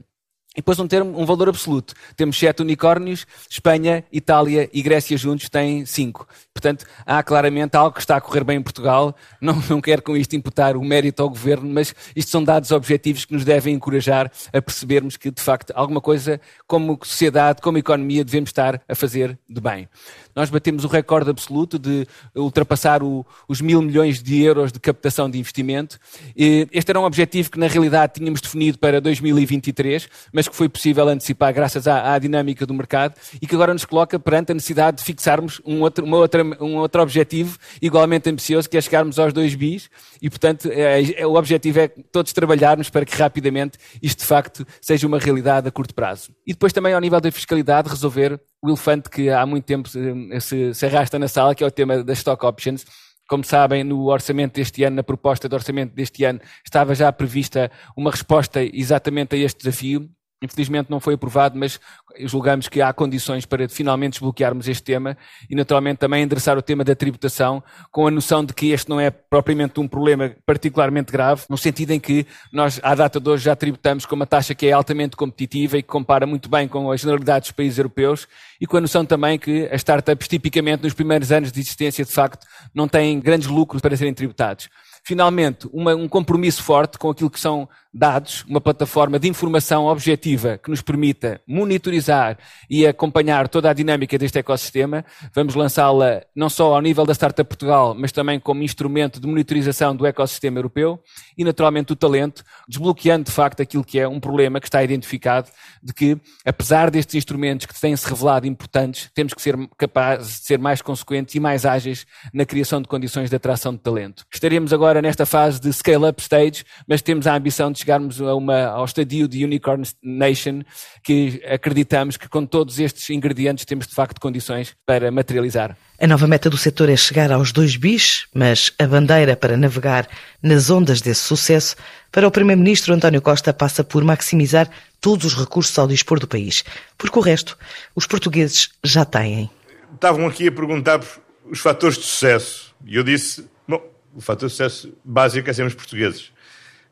E 0.54 0.58
depois 0.58 0.78
um 0.78 0.86
termo, 0.86 1.18
um 1.20 1.26
valor 1.26 1.48
absoluto. 1.48 1.94
Temos 2.16 2.38
sete 2.38 2.62
unicórnios, 2.62 3.26
Espanha, 3.50 4.04
Itália 4.12 4.70
e 4.72 4.82
Grécia 4.82 5.16
juntos 5.18 5.48
têm 5.48 5.84
cinco. 5.84 6.28
Portanto, 6.52 6.86
há 7.04 7.20
claramente 7.24 7.76
algo 7.76 7.92
que 7.92 8.00
está 8.00 8.16
a 8.16 8.20
correr 8.20 8.44
bem 8.44 8.58
em 8.58 8.62
Portugal. 8.62 9.16
Não, 9.40 9.60
não 9.68 9.80
quero 9.80 10.00
com 10.00 10.16
isto 10.16 10.36
imputar 10.36 10.76
o 10.76 10.84
mérito 10.84 11.22
ao 11.22 11.28
governo, 11.28 11.68
mas 11.68 11.92
isto 12.14 12.30
são 12.30 12.44
dados 12.44 12.70
objetivos 12.70 13.24
que 13.24 13.34
nos 13.34 13.44
devem 13.44 13.74
encorajar 13.74 14.30
a 14.52 14.62
percebermos 14.62 15.16
que, 15.16 15.30
de 15.30 15.42
facto, 15.42 15.72
alguma 15.74 16.00
coisa, 16.00 16.40
como 16.68 16.98
sociedade, 17.02 17.60
como 17.60 17.76
economia, 17.76 18.24
devemos 18.24 18.50
estar 18.50 18.80
a 18.88 18.94
fazer 18.94 19.36
de 19.48 19.60
bem. 19.60 19.88
Nós 20.34 20.50
batemos 20.50 20.84
o 20.84 20.88
recorde 20.88 21.30
absoluto 21.30 21.78
de 21.78 22.06
ultrapassar 22.34 23.02
o, 23.02 23.24
os 23.48 23.60
mil 23.60 23.80
milhões 23.80 24.22
de 24.22 24.42
euros 24.42 24.72
de 24.72 24.80
captação 24.80 25.30
de 25.30 25.38
investimento. 25.38 25.98
Este 26.36 26.90
era 26.90 27.00
um 27.00 27.04
objetivo 27.04 27.50
que, 27.50 27.58
na 27.58 27.66
realidade, 27.66 28.14
tínhamos 28.14 28.40
definido 28.40 28.78
para 28.78 29.00
2023, 29.00 30.08
mas 30.32 30.48
que 30.48 30.56
foi 30.56 30.68
possível 30.68 31.08
antecipar 31.08 31.52
graças 31.52 31.86
à, 31.86 32.14
à 32.14 32.18
dinâmica 32.18 32.66
do 32.66 32.74
mercado 32.74 33.14
e 33.40 33.46
que 33.46 33.54
agora 33.54 33.72
nos 33.72 33.84
coloca 33.84 34.18
perante 34.18 34.52
a 34.52 34.54
necessidade 34.54 34.98
de 34.98 35.04
fixarmos 35.04 35.60
um 35.64 35.80
outro, 35.82 36.04
uma 36.04 36.16
outra, 36.16 36.42
um 36.60 36.76
outro 36.76 37.02
objetivo 37.02 37.58
igualmente 37.80 38.28
ambicioso, 38.28 38.68
que 38.68 38.76
é 38.76 38.80
chegarmos 38.80 39.18
aos 39.18 39.32
dois 39.32 39.54
bis 39.54 39.88
e, 40.20 40.28
portanto, 40.28 40.68
é, 40.70 41.20
é, 41.20 41.26
o 41.26 41.34
objetivo 41.34 41.80
é 41.80 41.88
todos 41.88 42.32
trabalharmos 42.32 42.90
para 42.90 43.04
que 43.04 43.16
rapidamente 43.16 43.78
isto, 44.02 44.20
de 44.20 44.26
facto, 44.26 44.66
seja 44.80 45.06
uma 45.06 45.18
realidade 45.18 45.68
a 45.68 45.70
curto 45.70 45.94
prazo. 45.94 46.32
E 46.46 46.52
depois 46.52 46.72
também, 46.72 46.92
ao 46.92 47.00
nível 47.00 47.20
da 47.20 47.30
fiscalidade, 47.30 47.88
resolver 47.88 48.40
o 48.64 48.70
elefante 48.70 49.10
que 49.10 49.28
há 49.28 49.44
muito 49.44 49.66
tempo 49.66 49.90
eh, 50.32 50.40
se, 50.40 50.72
se 50.72 50.86
arrasta 50.86 51.18
na 51.18 51.28
sala, 51.28 51.54
que 51.54 51.62
é 51.62 51.66
o 51.66 51.70
tema 51.70 52.02
das 52.02 52.18
stock 52.18 52.46
options. 52.46 52.86
Como 53.28 53.44
sabem, 53.44 53.84
no 53.84 54.06
orçamento 54.06 54.54
deste 54.54 54.82
ano, 54.84 54.96
na 54.96 55.02
proposta 55.02 55.46
de 55.46 55.54
orçamento 55.54 55.94
deste 55.94 56.24
ano, 56.24 56.40
estava 56.64 56.94
já 56.94 57.12
prevista 57.12 57.70
uma 57.94 58.10
resposta 58.10 58.62
exatamente 58.62 59.34
a 59.34 59.38
este 59.38 59.58
desafio. 59.58 60.08
Infelizmente 60.44 60.90
não 60.90 61.00
foi 61.00 61.14
aprovado, 61.14 61.58
mas 61.58 61.80
julgamos 62.20 62.68
que 62.68 62.80
há 62.80 62.92
condições 62.92 63.46
para 63.46 63.68
finalmente 63.68 64.12
desbloquearmos 64.12 64.68
este 64.68 64.82
tema 64.82 65.16
e, 65.48 65.54
naturalmente, 65.54 65.98
também 65.98 66.22
endereçar 66.22 66.56
o 66.56 66.62
tema 66.62 66.84
da 66.84 66.94
tributação, 66.94 67.62
com 67.90 68.06
a 68.06 68.10
noção 68.10 68.44
de 68.44 68.52
que 68.52 68.70
este 68.70 68.88
não 68.88 69.00
é 69.00 69.10
propriamente 69.10 69.80
um 69.80 69.88
problema 69.88 70.32
particularmente 70.46 71.10
grave, 71.10 71.44
no 71.48 71.58
sentido 71.58 71.90
em 71.92 72.00
que 72.00 72.26
nós, 72.52 72.78
à 72.82 72.94
data 72.94 73.18
de 73.18 73.28
hoje, 73.28 73.44
já 73.44 73.56
tributamos 73.56 74.06
com 74.06 74.14
uma 74.14 74.26
taxa 74.26 74.54
que 74.54 74.66
é 74.66 74.72
altamente 74.72 75.16
competitiva 75.16 75.78
e 75.78 75.82
que 75.82 75.88
compara 75.88 76.26
muito 76.26 76.48
bem 76.48 76.68
com 76.68 76.90
a 76.90 76.96
generalidade 76.96 77.44
dos 77.44 77.52
países 77.52 77.78
europeus 77.78 78.28
e 78.60 78.66
com 78.66 78.76
a 78.76 78.80
noção 78.80 79.04
também 79.04 79.38
que 79.38 79.66
as 79.66 79.80
startups, 79.80 80.28
tipicamente, 80.28 80.82
nos 80.82 80.94
primeiros 80.94 81.32
anos 81.32 81.50
de 81.50 81.60
existência, 81.60 82.04
de 82.04 82.12
facto, 82.12 82.46
não 82.74 82.86
têm 82.86 83.18
grandes 83.20 83.48
lucros 83.48 83.80
para 83.80 83.96
serem 83.96 84.14
tributados. 84.14 84.68
Finalmente, 85.06 85.68
uma, 85.70 85.94
um 85.94 86.08
compromisso 86.08 86.62
forte 86.62 86.98
com 86.98 87.10
aquilo 87.10 87.28
que 87.30 87.38
são 87.38 87.68
dados, 87.94 88.44
uma 88.48 88.60
plataforma 88.60 89.20
de 89.20 89.28
informação 89.28 89.86
objetiva 89.86 90.58
que 90.58 90.68
nos 90.68 90.82
permita 90.82 91.40
monitorizar 91.46 92.36
e 92.68 92.84
acompanhar 92.84 93.46
toda 93.48 93.70
a 93.70 93.72
dinâmica 93.72 94.18
deste 94.18 94.38
ecossistema. 94.38 95.04
Vamos 95.32 95.54
lançá-la 95.54 96.22
não 96.34 96.50
só 96.50 96.74
ao 96.74 96.80
nível 96.80 97.06
da 97.06 97.14
Startup 97.14 97.48
Portugal, 97.48 97.94
mas 97.96 98.10
também 98.10 98.40
como 98.40 98.64
instrumento 98.64 99.20
de 99.20 99.28
monitorização 99.28 99.94
do 99.94 100.04
ecossistema 100.04 100.58
europeu 100.58 101.00
e, 101.38 101.44
naturalmente, 101.44 101.92
o 101.92 101.96
talento, 101.96 102.42
desbloqueando 102.68 103.26
de 103.26 103.32
facto 103.32 103.60
aquilo 103.62 103.84
que 103.84 104.00
é 104.00 104.08
um 104.08 104.18
problema 104.18 104.58
que 104.58 104.66
está 104.66 104.82
identificado 104.82 105.48
de 105.80 105.94
que, 105.94 106.18
apesar 106.44 106.90
destes 106.90 107.14
instrumentos 107.14 107.66
que 107.66 107.80
têm 107.80 107.96
se 107.96 108.08
revelado 108.08 108.46
importantes, 108.46 109.08
temos 109.14 109.32
que 109.32 109.40
ser 109.40 109.56
capazes 109.78 110.40
de 110.40 110.46
ser 110.46 110.58
mais 110.58 110.82
consequentes 110.82 111.34
e 111.36 111.40
mais 111.40 111.64
ágeis 111.64 112.06
na 112.32 112.44
criação 112.44 112.82
de 112.82 112.88
condições 112.88 113.30
de 113.30 113.36
atração 113.36 113.72
de 113.72 113.78
talento. 113.78 114.24
Estaremos 114.32 114.72
agora 114.72 115.00
nesta 115.00 115.24
fase 115.24 115.60
de 115.60 115.72
scale-up 115.72 116.20
stage, 116.20 116.64
mas 116.88 117.00
temos 117.00 117.26
a 117.26 117.36
ambição 117.36 117.70
de 117.70 117.83
chegarmos 117.84 118.20
a 118.20 118.34
uma, 118.34 118.64
ao 118.64 118.84
estadio 118.86 119.28
de 119.28 119.44
Unicorn 119.44 119.86
Nation, 120.02 120.62
que 121.02 121.42
acreditamos 121.46 122.16
que 122.16 122.28
com 122.28 122.46
todos 122.46 122.80
estes 122.80 123.10
ingredientes 123.10 123.66
temos 123.66 123.86
de 123.86 123.94
facto 123.94 124.20
condições 124.20 124.74
para 124.86 125.10
materializar. 125.12 125.76
A 126.00 126.06
nova 126.06 126.26
meta 126.26 126.48
do 126.48 126.56
setor 126.56 126.88
é 126.88 126.96
chegar 126.96 127.30
aos 127.30 127.52
dois 127.52 127.76
bis, 127.76 128.26
mas 128.34 128.72
a 128.78 128.86
bandeira 128.86 129.36
para 129.36 129.56
navegar 129.56 130.08
nas 130.42 130.70
ondas 130.70 131.00
desse 131.00 131.20
sucesso 131.20 131.76
para 132.10 132.26
o 132.26 132.30
Primeiro-Ministro 132.30 132.94
António 132.94 133.20
Costa 133.20 133.52
passa 133.52 133.84
por 133.84 134.02
maximizar 134.02 134.68
todos 135.00 135.26
os 135.26 135.34
recursos 135.34 135.78
ao 135.78 135.86
dispor 135.86 136.18
do 136.18 136.26
país, 136.26 136.64
porque 136.96 137.18
o 137.18 137.22
resto 137.22 137.56
os 137.94 138.06
portugueses 138.06 138.70
já 138.82 139.04
têm. 139.04 139.50
Estavam 139.94 140.26
aqui 140.26 140.48
a 140.48 140.52
perguntar 140.52 141.00
os 141.44 141.60
fatores 141.60 141.98
de 141.98 142.04
sucesso 142.04 142.74
e 142.86 142.96
eu 142.96 143.04
disse, 143.04 143.46
bom, 143.68 143.80
o 144.14 144.20
fator 144.20 144.48
de 144.48 144.52
sucesso 144.52 144.92
básico 145.04 145.48
é 145.48 145.52
sermos 145.52 145.74
portugueses. 145.74 146.33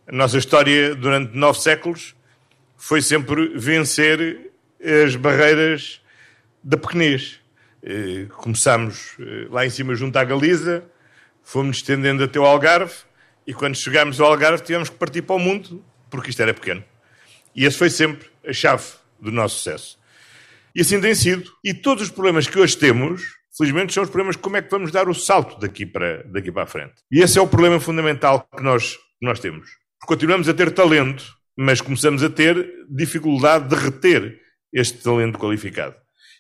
A 0.07 0.12
nossa 0.12 0.37
história 0.37 0.97
durante 0.97 1.37
nove 1.37 1.61
séculos 1.61 2.17
foi 2.77 3.01
sempre 3.01 3.57
vencer 3.57 4.51
as 4.83 5.15
barreiras 5.15 6.01
da 6.62 6.77
pequenez. 6.77 7.41
Eh, 7.85 8.27
começámos 8.37 9.15
eh, 9.21 9.47
lá 9.49 9.65
em 9.65 9.71
cima 9.71 9.95
junto 9.95 10.17
à 10.17 10.25
Galiza, 10.25 10.85
fomos 11.45 11.77
estendendo 11.77 12.25
até 12.25 12.38
o 12.38 12.45
Algarve 12.45 12.95
e 13.47 13.55
quando 13.55 13.77
chegámos 13.77 14.21
ao 14.21 14.27
Algarve 14.27 14.65
tivemos 14.65 14.88
que 14.88 14.97
partir 14.97 15.23
para 15.23 15.37
o 15.37 15.38
mundo 15.38 15.85
porque 16.11 16.31
isto 16.31 16.43
era 16.43 16.53
pequeno. 16.53 16.85
E 17.55 17.65
esse 17.65 17.79
foi 17.79 17.88
sempre 17.88 18.29
a 18.45 18.53
chave 18.53 18.85
do 19.21 19.31
nosso 19.31 19.59
sucesso. 19.59 19.99
E 20.75 20.81
assim 20.81 21.01
tem 21.01 21.15
sido. 21.15 21.49
E 21.62 21.73
todos 21.73 22.05
os 22.05 22.11
problemas 22.11 22.49
que 22.49 22.59
hoje 22.59 22.77
temos, 22.77 23.23
felizmente, 23.57 23.93
são 23.93 24.03
os 24.03 24.11
problemas 24.11 24.35
de 24.35 24.43
como 24.43 24.57
é 24.57 24.62
que 24.62 24.71
vamos 24.71 24.91
dar 24.91 25.09
o 25.09 25.15
salto 25.15 25.61
daqui 25.61 25.87
para, 25.87 26.25
daqui 26.25 26.51
para 26.51 26.65
a 26.65 26.67
frente. 26.67 26.95
E 27.11 27.21
esse 27.21 27.38
é 27.38 27.43
o 27.43 27.47
problema 27.47 27.79
fundamental 27.79 28.49
que 28.57 28.62
nós, 28.62 28.97
que 28.97 29.27
nós 29.27 29.38
temos 29.38 29.82
continuamos 30.07 30.49
a 30.49 30.55
ter 30.55 30.71
talento, 30.73 31.25
mas 31.57 31.81
começamos 31.81 32.23
a 32.23 32.31
ter 32.31 32.67
dificuldade 32.88 33.69
de 33.69 33.75
reter 33.75 34.41
este 34.73 34.99
talento 34.99 35.38
qualificado. 35.38 35.95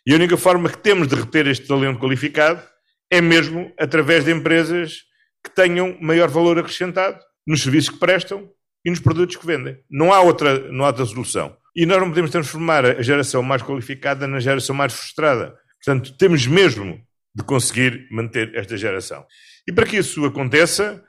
E 0.06 0.12
a 0.12 0.16
única 0.16 0.36
forma 0.36 0.68
que 0.68 0.78
temos 0.78 1.06
de 1.08 1.14
reter 1.14 1.46
este 1.46 1.66
talento 1.66 2.00
qualificado 2.00 2.62
é 3.10 3.20
mesmo 3.20 3.72
através 3.78 4.24
de 4.24 4.32
empresas 4.32 5.02
que 5.44 5.54
tenham 5.54 5.96
maior 6.00 6.28
valor 6.28 6.58
acrescentado 6.58 7.18
nos 7.46 7.62
serviços 7.62 7.90
que 7.90 7.98
prestam 7.98 8.48
e 8.84 8.90
nos 8.90 9.00
produtos 9.00 9.36
que 9.36 9.46
vendem. 9.46 9.78
Não 9.90 10.12
há 10.12 10.20
outra, 10.20 10.58
não 10.70 10.84
há 10.84 10.88
outra 10.88 11.04
solução. 11.04 11.56
E 11.74 11.86
nós 11.86 12.00
não 12.00 12.08
podemos 12.08 12.30
transformar 12.30 12.84
a 12.84 13.02
geração 13.02 13.42
mais 13.42 13.62
qualificada 13.62 14.26
na 14.26 14.40
geração 14.40 14.74
mais 14.74 14.92
frustrada. 14.92 15.54
Portanto, 15.84 16.16
temos 16.16 16.46
mesmo 16.46 17.00
de 17.34 17.42
conseguir 17.44 18.06
manter 18.10 18.54
esta 18.54 18.76
geração. 18.76 19.24
E 19.66 19.72
para 19.72 19.86
que 19.86 19.96
isso 19.96 20.24
aconteça, 20.24 21.02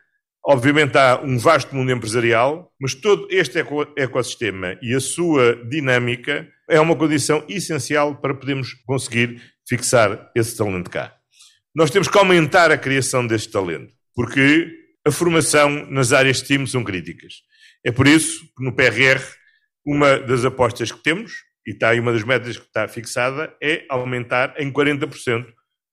Obviamente 0.46 0.98
há 0.98 1.22
um 1.24 1.38
vasto 1.38 1.74
mundo 1.74 1.92
empresarial, 1.92 2.70
mas 2.80 2.94
todo 2.94 3.28
este 3.32 3.60
ecossistema 3.96 4.78
e 4.82 4.94
a 4.94 5.00
sua 5.00 5.56
dinâmica 5.70 6.46
é 6.70 6.78
uma 6.82 6.98
condição 6.98 7.46
essencial 7.48 8.18
para 8.18 8.34
podermos 8.34 8.74
conseguir 8.86 9.42
fixar 9.68 10.30
esse 10.36 10.58
talento 10.58 10.90
cá. 10.90 11.16
Nós 11.74 11.90
temos 11.90 12.10
que 12.10 12.18
aumentar 12.18 12.72
a 12.72 12.78
criação 12.78 13.26
deste 13.26 13.54
talento, 13.54 13.94
porque 14.14 14.70
a 15.08 15.12
formação 15.12 15.90
nas 15.90 16.12
áreas 16.12 16.38
de 16.38 16.44
STEAM 16.44 16.68
são 16.68 16.84
críticas. 16.84 17.36
É 17.86 17.92
por 17.92 18.06
isso 18.06 18.42
que 18.58 18.64
no 18.66 18.76
PRR, 18.76 19.24
uma 19.86 20.20
das 20.20 20.44
apostas 20.44 20.92
que 20.92 21.02
temos, 21.02 21.32
e 21.66 21.72
está 21.72 21.90
aí 21.90 22.02
uma 22.02 22.12
das 22.12 22.24
metas 22.24 22.58
que 22.58 22.66
está 22.66 22.86
fixada, 22.90 23.56
é 23.64 23.86
aumentar 23.90 24.56
em 24.58 24.70
40% 24.70 25.46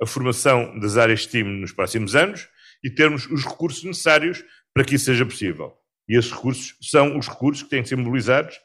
a 0.02 0.06
formação 0.06 0.76
das 0.80 0.96
áreas 0.96 1.22
STEAM 1.22 1.44
nos 1.44 1.72
próximos 1.72 2.16
anos 2.16 2.48
e 2.82 2.90
termos 2.90 3.26
os 3.26 3.44
recursos 3.44 3.84
necessários 3.84 4.42
para 4.74 4.84
que 4.84 4.94
isso 4.94 5.06
seja 5.06 5.24
possível. 5.24 5.74
E 6.08 6.16
esses 6.16 6.30
recursos 6.30 6.74
são 6.80 7.18
os 7.18 7.28
recursos 7.28 7.62
que 7.62 7.70
têm 7.70 7.82
que 7.82 7.88
ser 7.88 7.96
mobilizados 7.96 8.56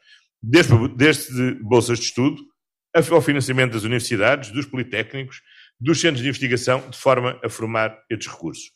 desde, 0.41 0.87
desde 0.95 1.53
bolsas 1.61 1.99
de 1.99 2.05
estudo 2.05 2.41
ao 3.11 3.21
financiamento 3.21 3.73
das 3.73 3.83
universidades, 3.83 4.51
dos 4.51 4.65
politécnicos, 4.65 5.41
dos 5.79 5.99
centros 5.99 6.21
de 6.21 6.29
investigação, 6.29 6.89
de 6.89 6.97
forma 6.97 7.39
a 7.43 7.49
formar 7.49 7.97
estes 8.09 8.31
recursos. 8.31 8.71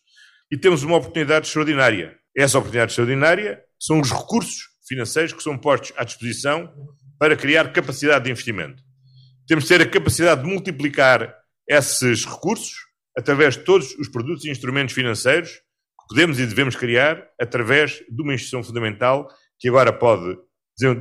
E 0.51 0.57
temos 0.57 0.83
uma 0.83 0.97
oportunidade 0.97 1.47
extraordinária. 1.47 2.17
Essa 2.35 2.57
oportunidade 2.57 2.91
extraordinária 2.91 3.63
são 3.79 4.01
os 4.01 4.11
recursos 4.11 4.63
financeiros 4.87 5.31
que 5.31 5.41
são 5.41 5.57
postos 5.57 5.93
à 5.95 6.03
disposição 6.03 6.69
para 7.17 7.35
criar 7.35 7.71
capacidade 7.71 8.25
de 8.25 8.31
investimento. 8.31 8.83
Temos 9.47 9.63
de 9.63 9.69
ter 9.69 9.81
a 9.81 9.89
capacidade 9.89 10.43
de 10.43 10.49
multiplicar 10.49 11.33
esses 11.67 12.25
recursos 12.25 12.88
através 13.19 13.57
de 13.57 13.63
todos 13.65 13.93
os 13.95 14.07
produtos 14.07 14.45
e 14.45 14.49
instrumentos 14.49 14.95
financeiros 14.95 15.51
que 15.51 16.07
podemos 16.07 16.39
e 16.39 16.45
devemos 16.45 16.75
criar 16.75 17.21
através 17.39 18.01
de 18.09 18.21
uma 18.21 18.33
instituição 18.33 18.63
fundamental 18.63 19.27
que 19.59 19.67
agora 19.67 19.91
pode 19.91 20.37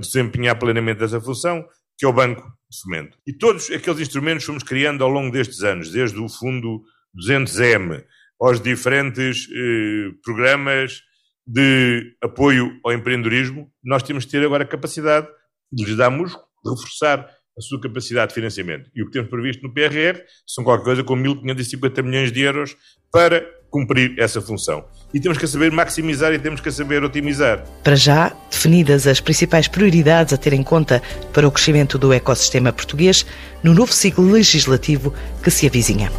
desempenhar 0.01 0.59
plenamente 0.59 1.05
essa 1.05 1.21
função, 1.21 1.65
que 1.97 2.05
é 2.05 2.09
o 2.09 2.13
Banco 2.13 2.43
de 2.43 2.81
Fomento. 2.83 3.17
E 3.25 3.33
todos 3.33 3.71
aqueles 3.71 4.01
instrumentos 4.01 4.45
fomos 4.45 4.65
criando 4.65 5.05
ao 5.05 5.09
longo 5.09 5.31
destes 5.31 5.63
anos, 5.63 5.93
desde 5.93 6.19
o 6.19 6.29
Fundo 6.29 6.83
200M 7.17 8.05
aos 8.41 8.61
diferentes 8.61 9.47
eh, 9.55 10.11
programas 10.25 11.01
de 11.47 12.17
apoio 12.21 12.81
ao 12.85 12.93
empreendedorismo, 12.93 13.73
nós 13.83 14.03
temos 14.03 14.25
de 14.25 14.33
ter 14.33 14.45
agora 14.45 14.65
a 14.65 14.67
capacidade 14.67 15.29
de 15.73 15.85
lhes 15.85 15.97
dar 15.97 16.11
músculo, 16.11 16.45
de 16.65 16.71
reforçar 16.71 17.31
a 17.59 17.61
sua 17.61 17.81
capacidade 17.81 18.29
de 18.29 18.35
financiamento. 18.35 18.89
E 18.95 19.03
o 19.03 19.07
que 19.07 19.13
temos 19.13 19.29
previsto 19.29 19.63
no 19.63 19.75
PRR 19.75 20.23
são 20.47 20.63
qualquer 20.63 20.85
coisa 20.85 21.05
com 21.05 21.17
1.550 21.17 22.03
milhões 22.03 22.33
de 22.33 22.43
euros 22.43 22.77
para 23.13 23.45
cumprir 23.71 24.15
essa 24.19 24.41
função. 24.41 24.85
E 25.13 25.21
temos 25.21 25.37
que 25.37 25.47
saber 25.47 25.71
maximizar 25.71 26.33
e 26.33 26.39
temos 26.39 26.61
que 26.61 26.71
saber 26.71 27.03
otimizar. 27.05 27.65
Para 27.83 27.97
já, 27.97 28.35
definidas 28.51 29.07
as 29.07 29.21
principais 29.21 29.69
prioridades 29.69 30.33
a 30.33 30.37
ter 30.37 30.53
em 30.53 30.63
conta 30.63 31.03
para 31.33 31.47
o 31.47 31.51
crescimento 31.51 31.99
do 31.99 32.13
ecossistema 32.13 32.73
português 32.73 33.27
no 33.63 33.75
novo 33.75 33.93
ciclo 33.93 34.31
legislativo 34.31 35.13
que 35.43 35.51
se 35.51 35.67
avizinha. 35.67 36.11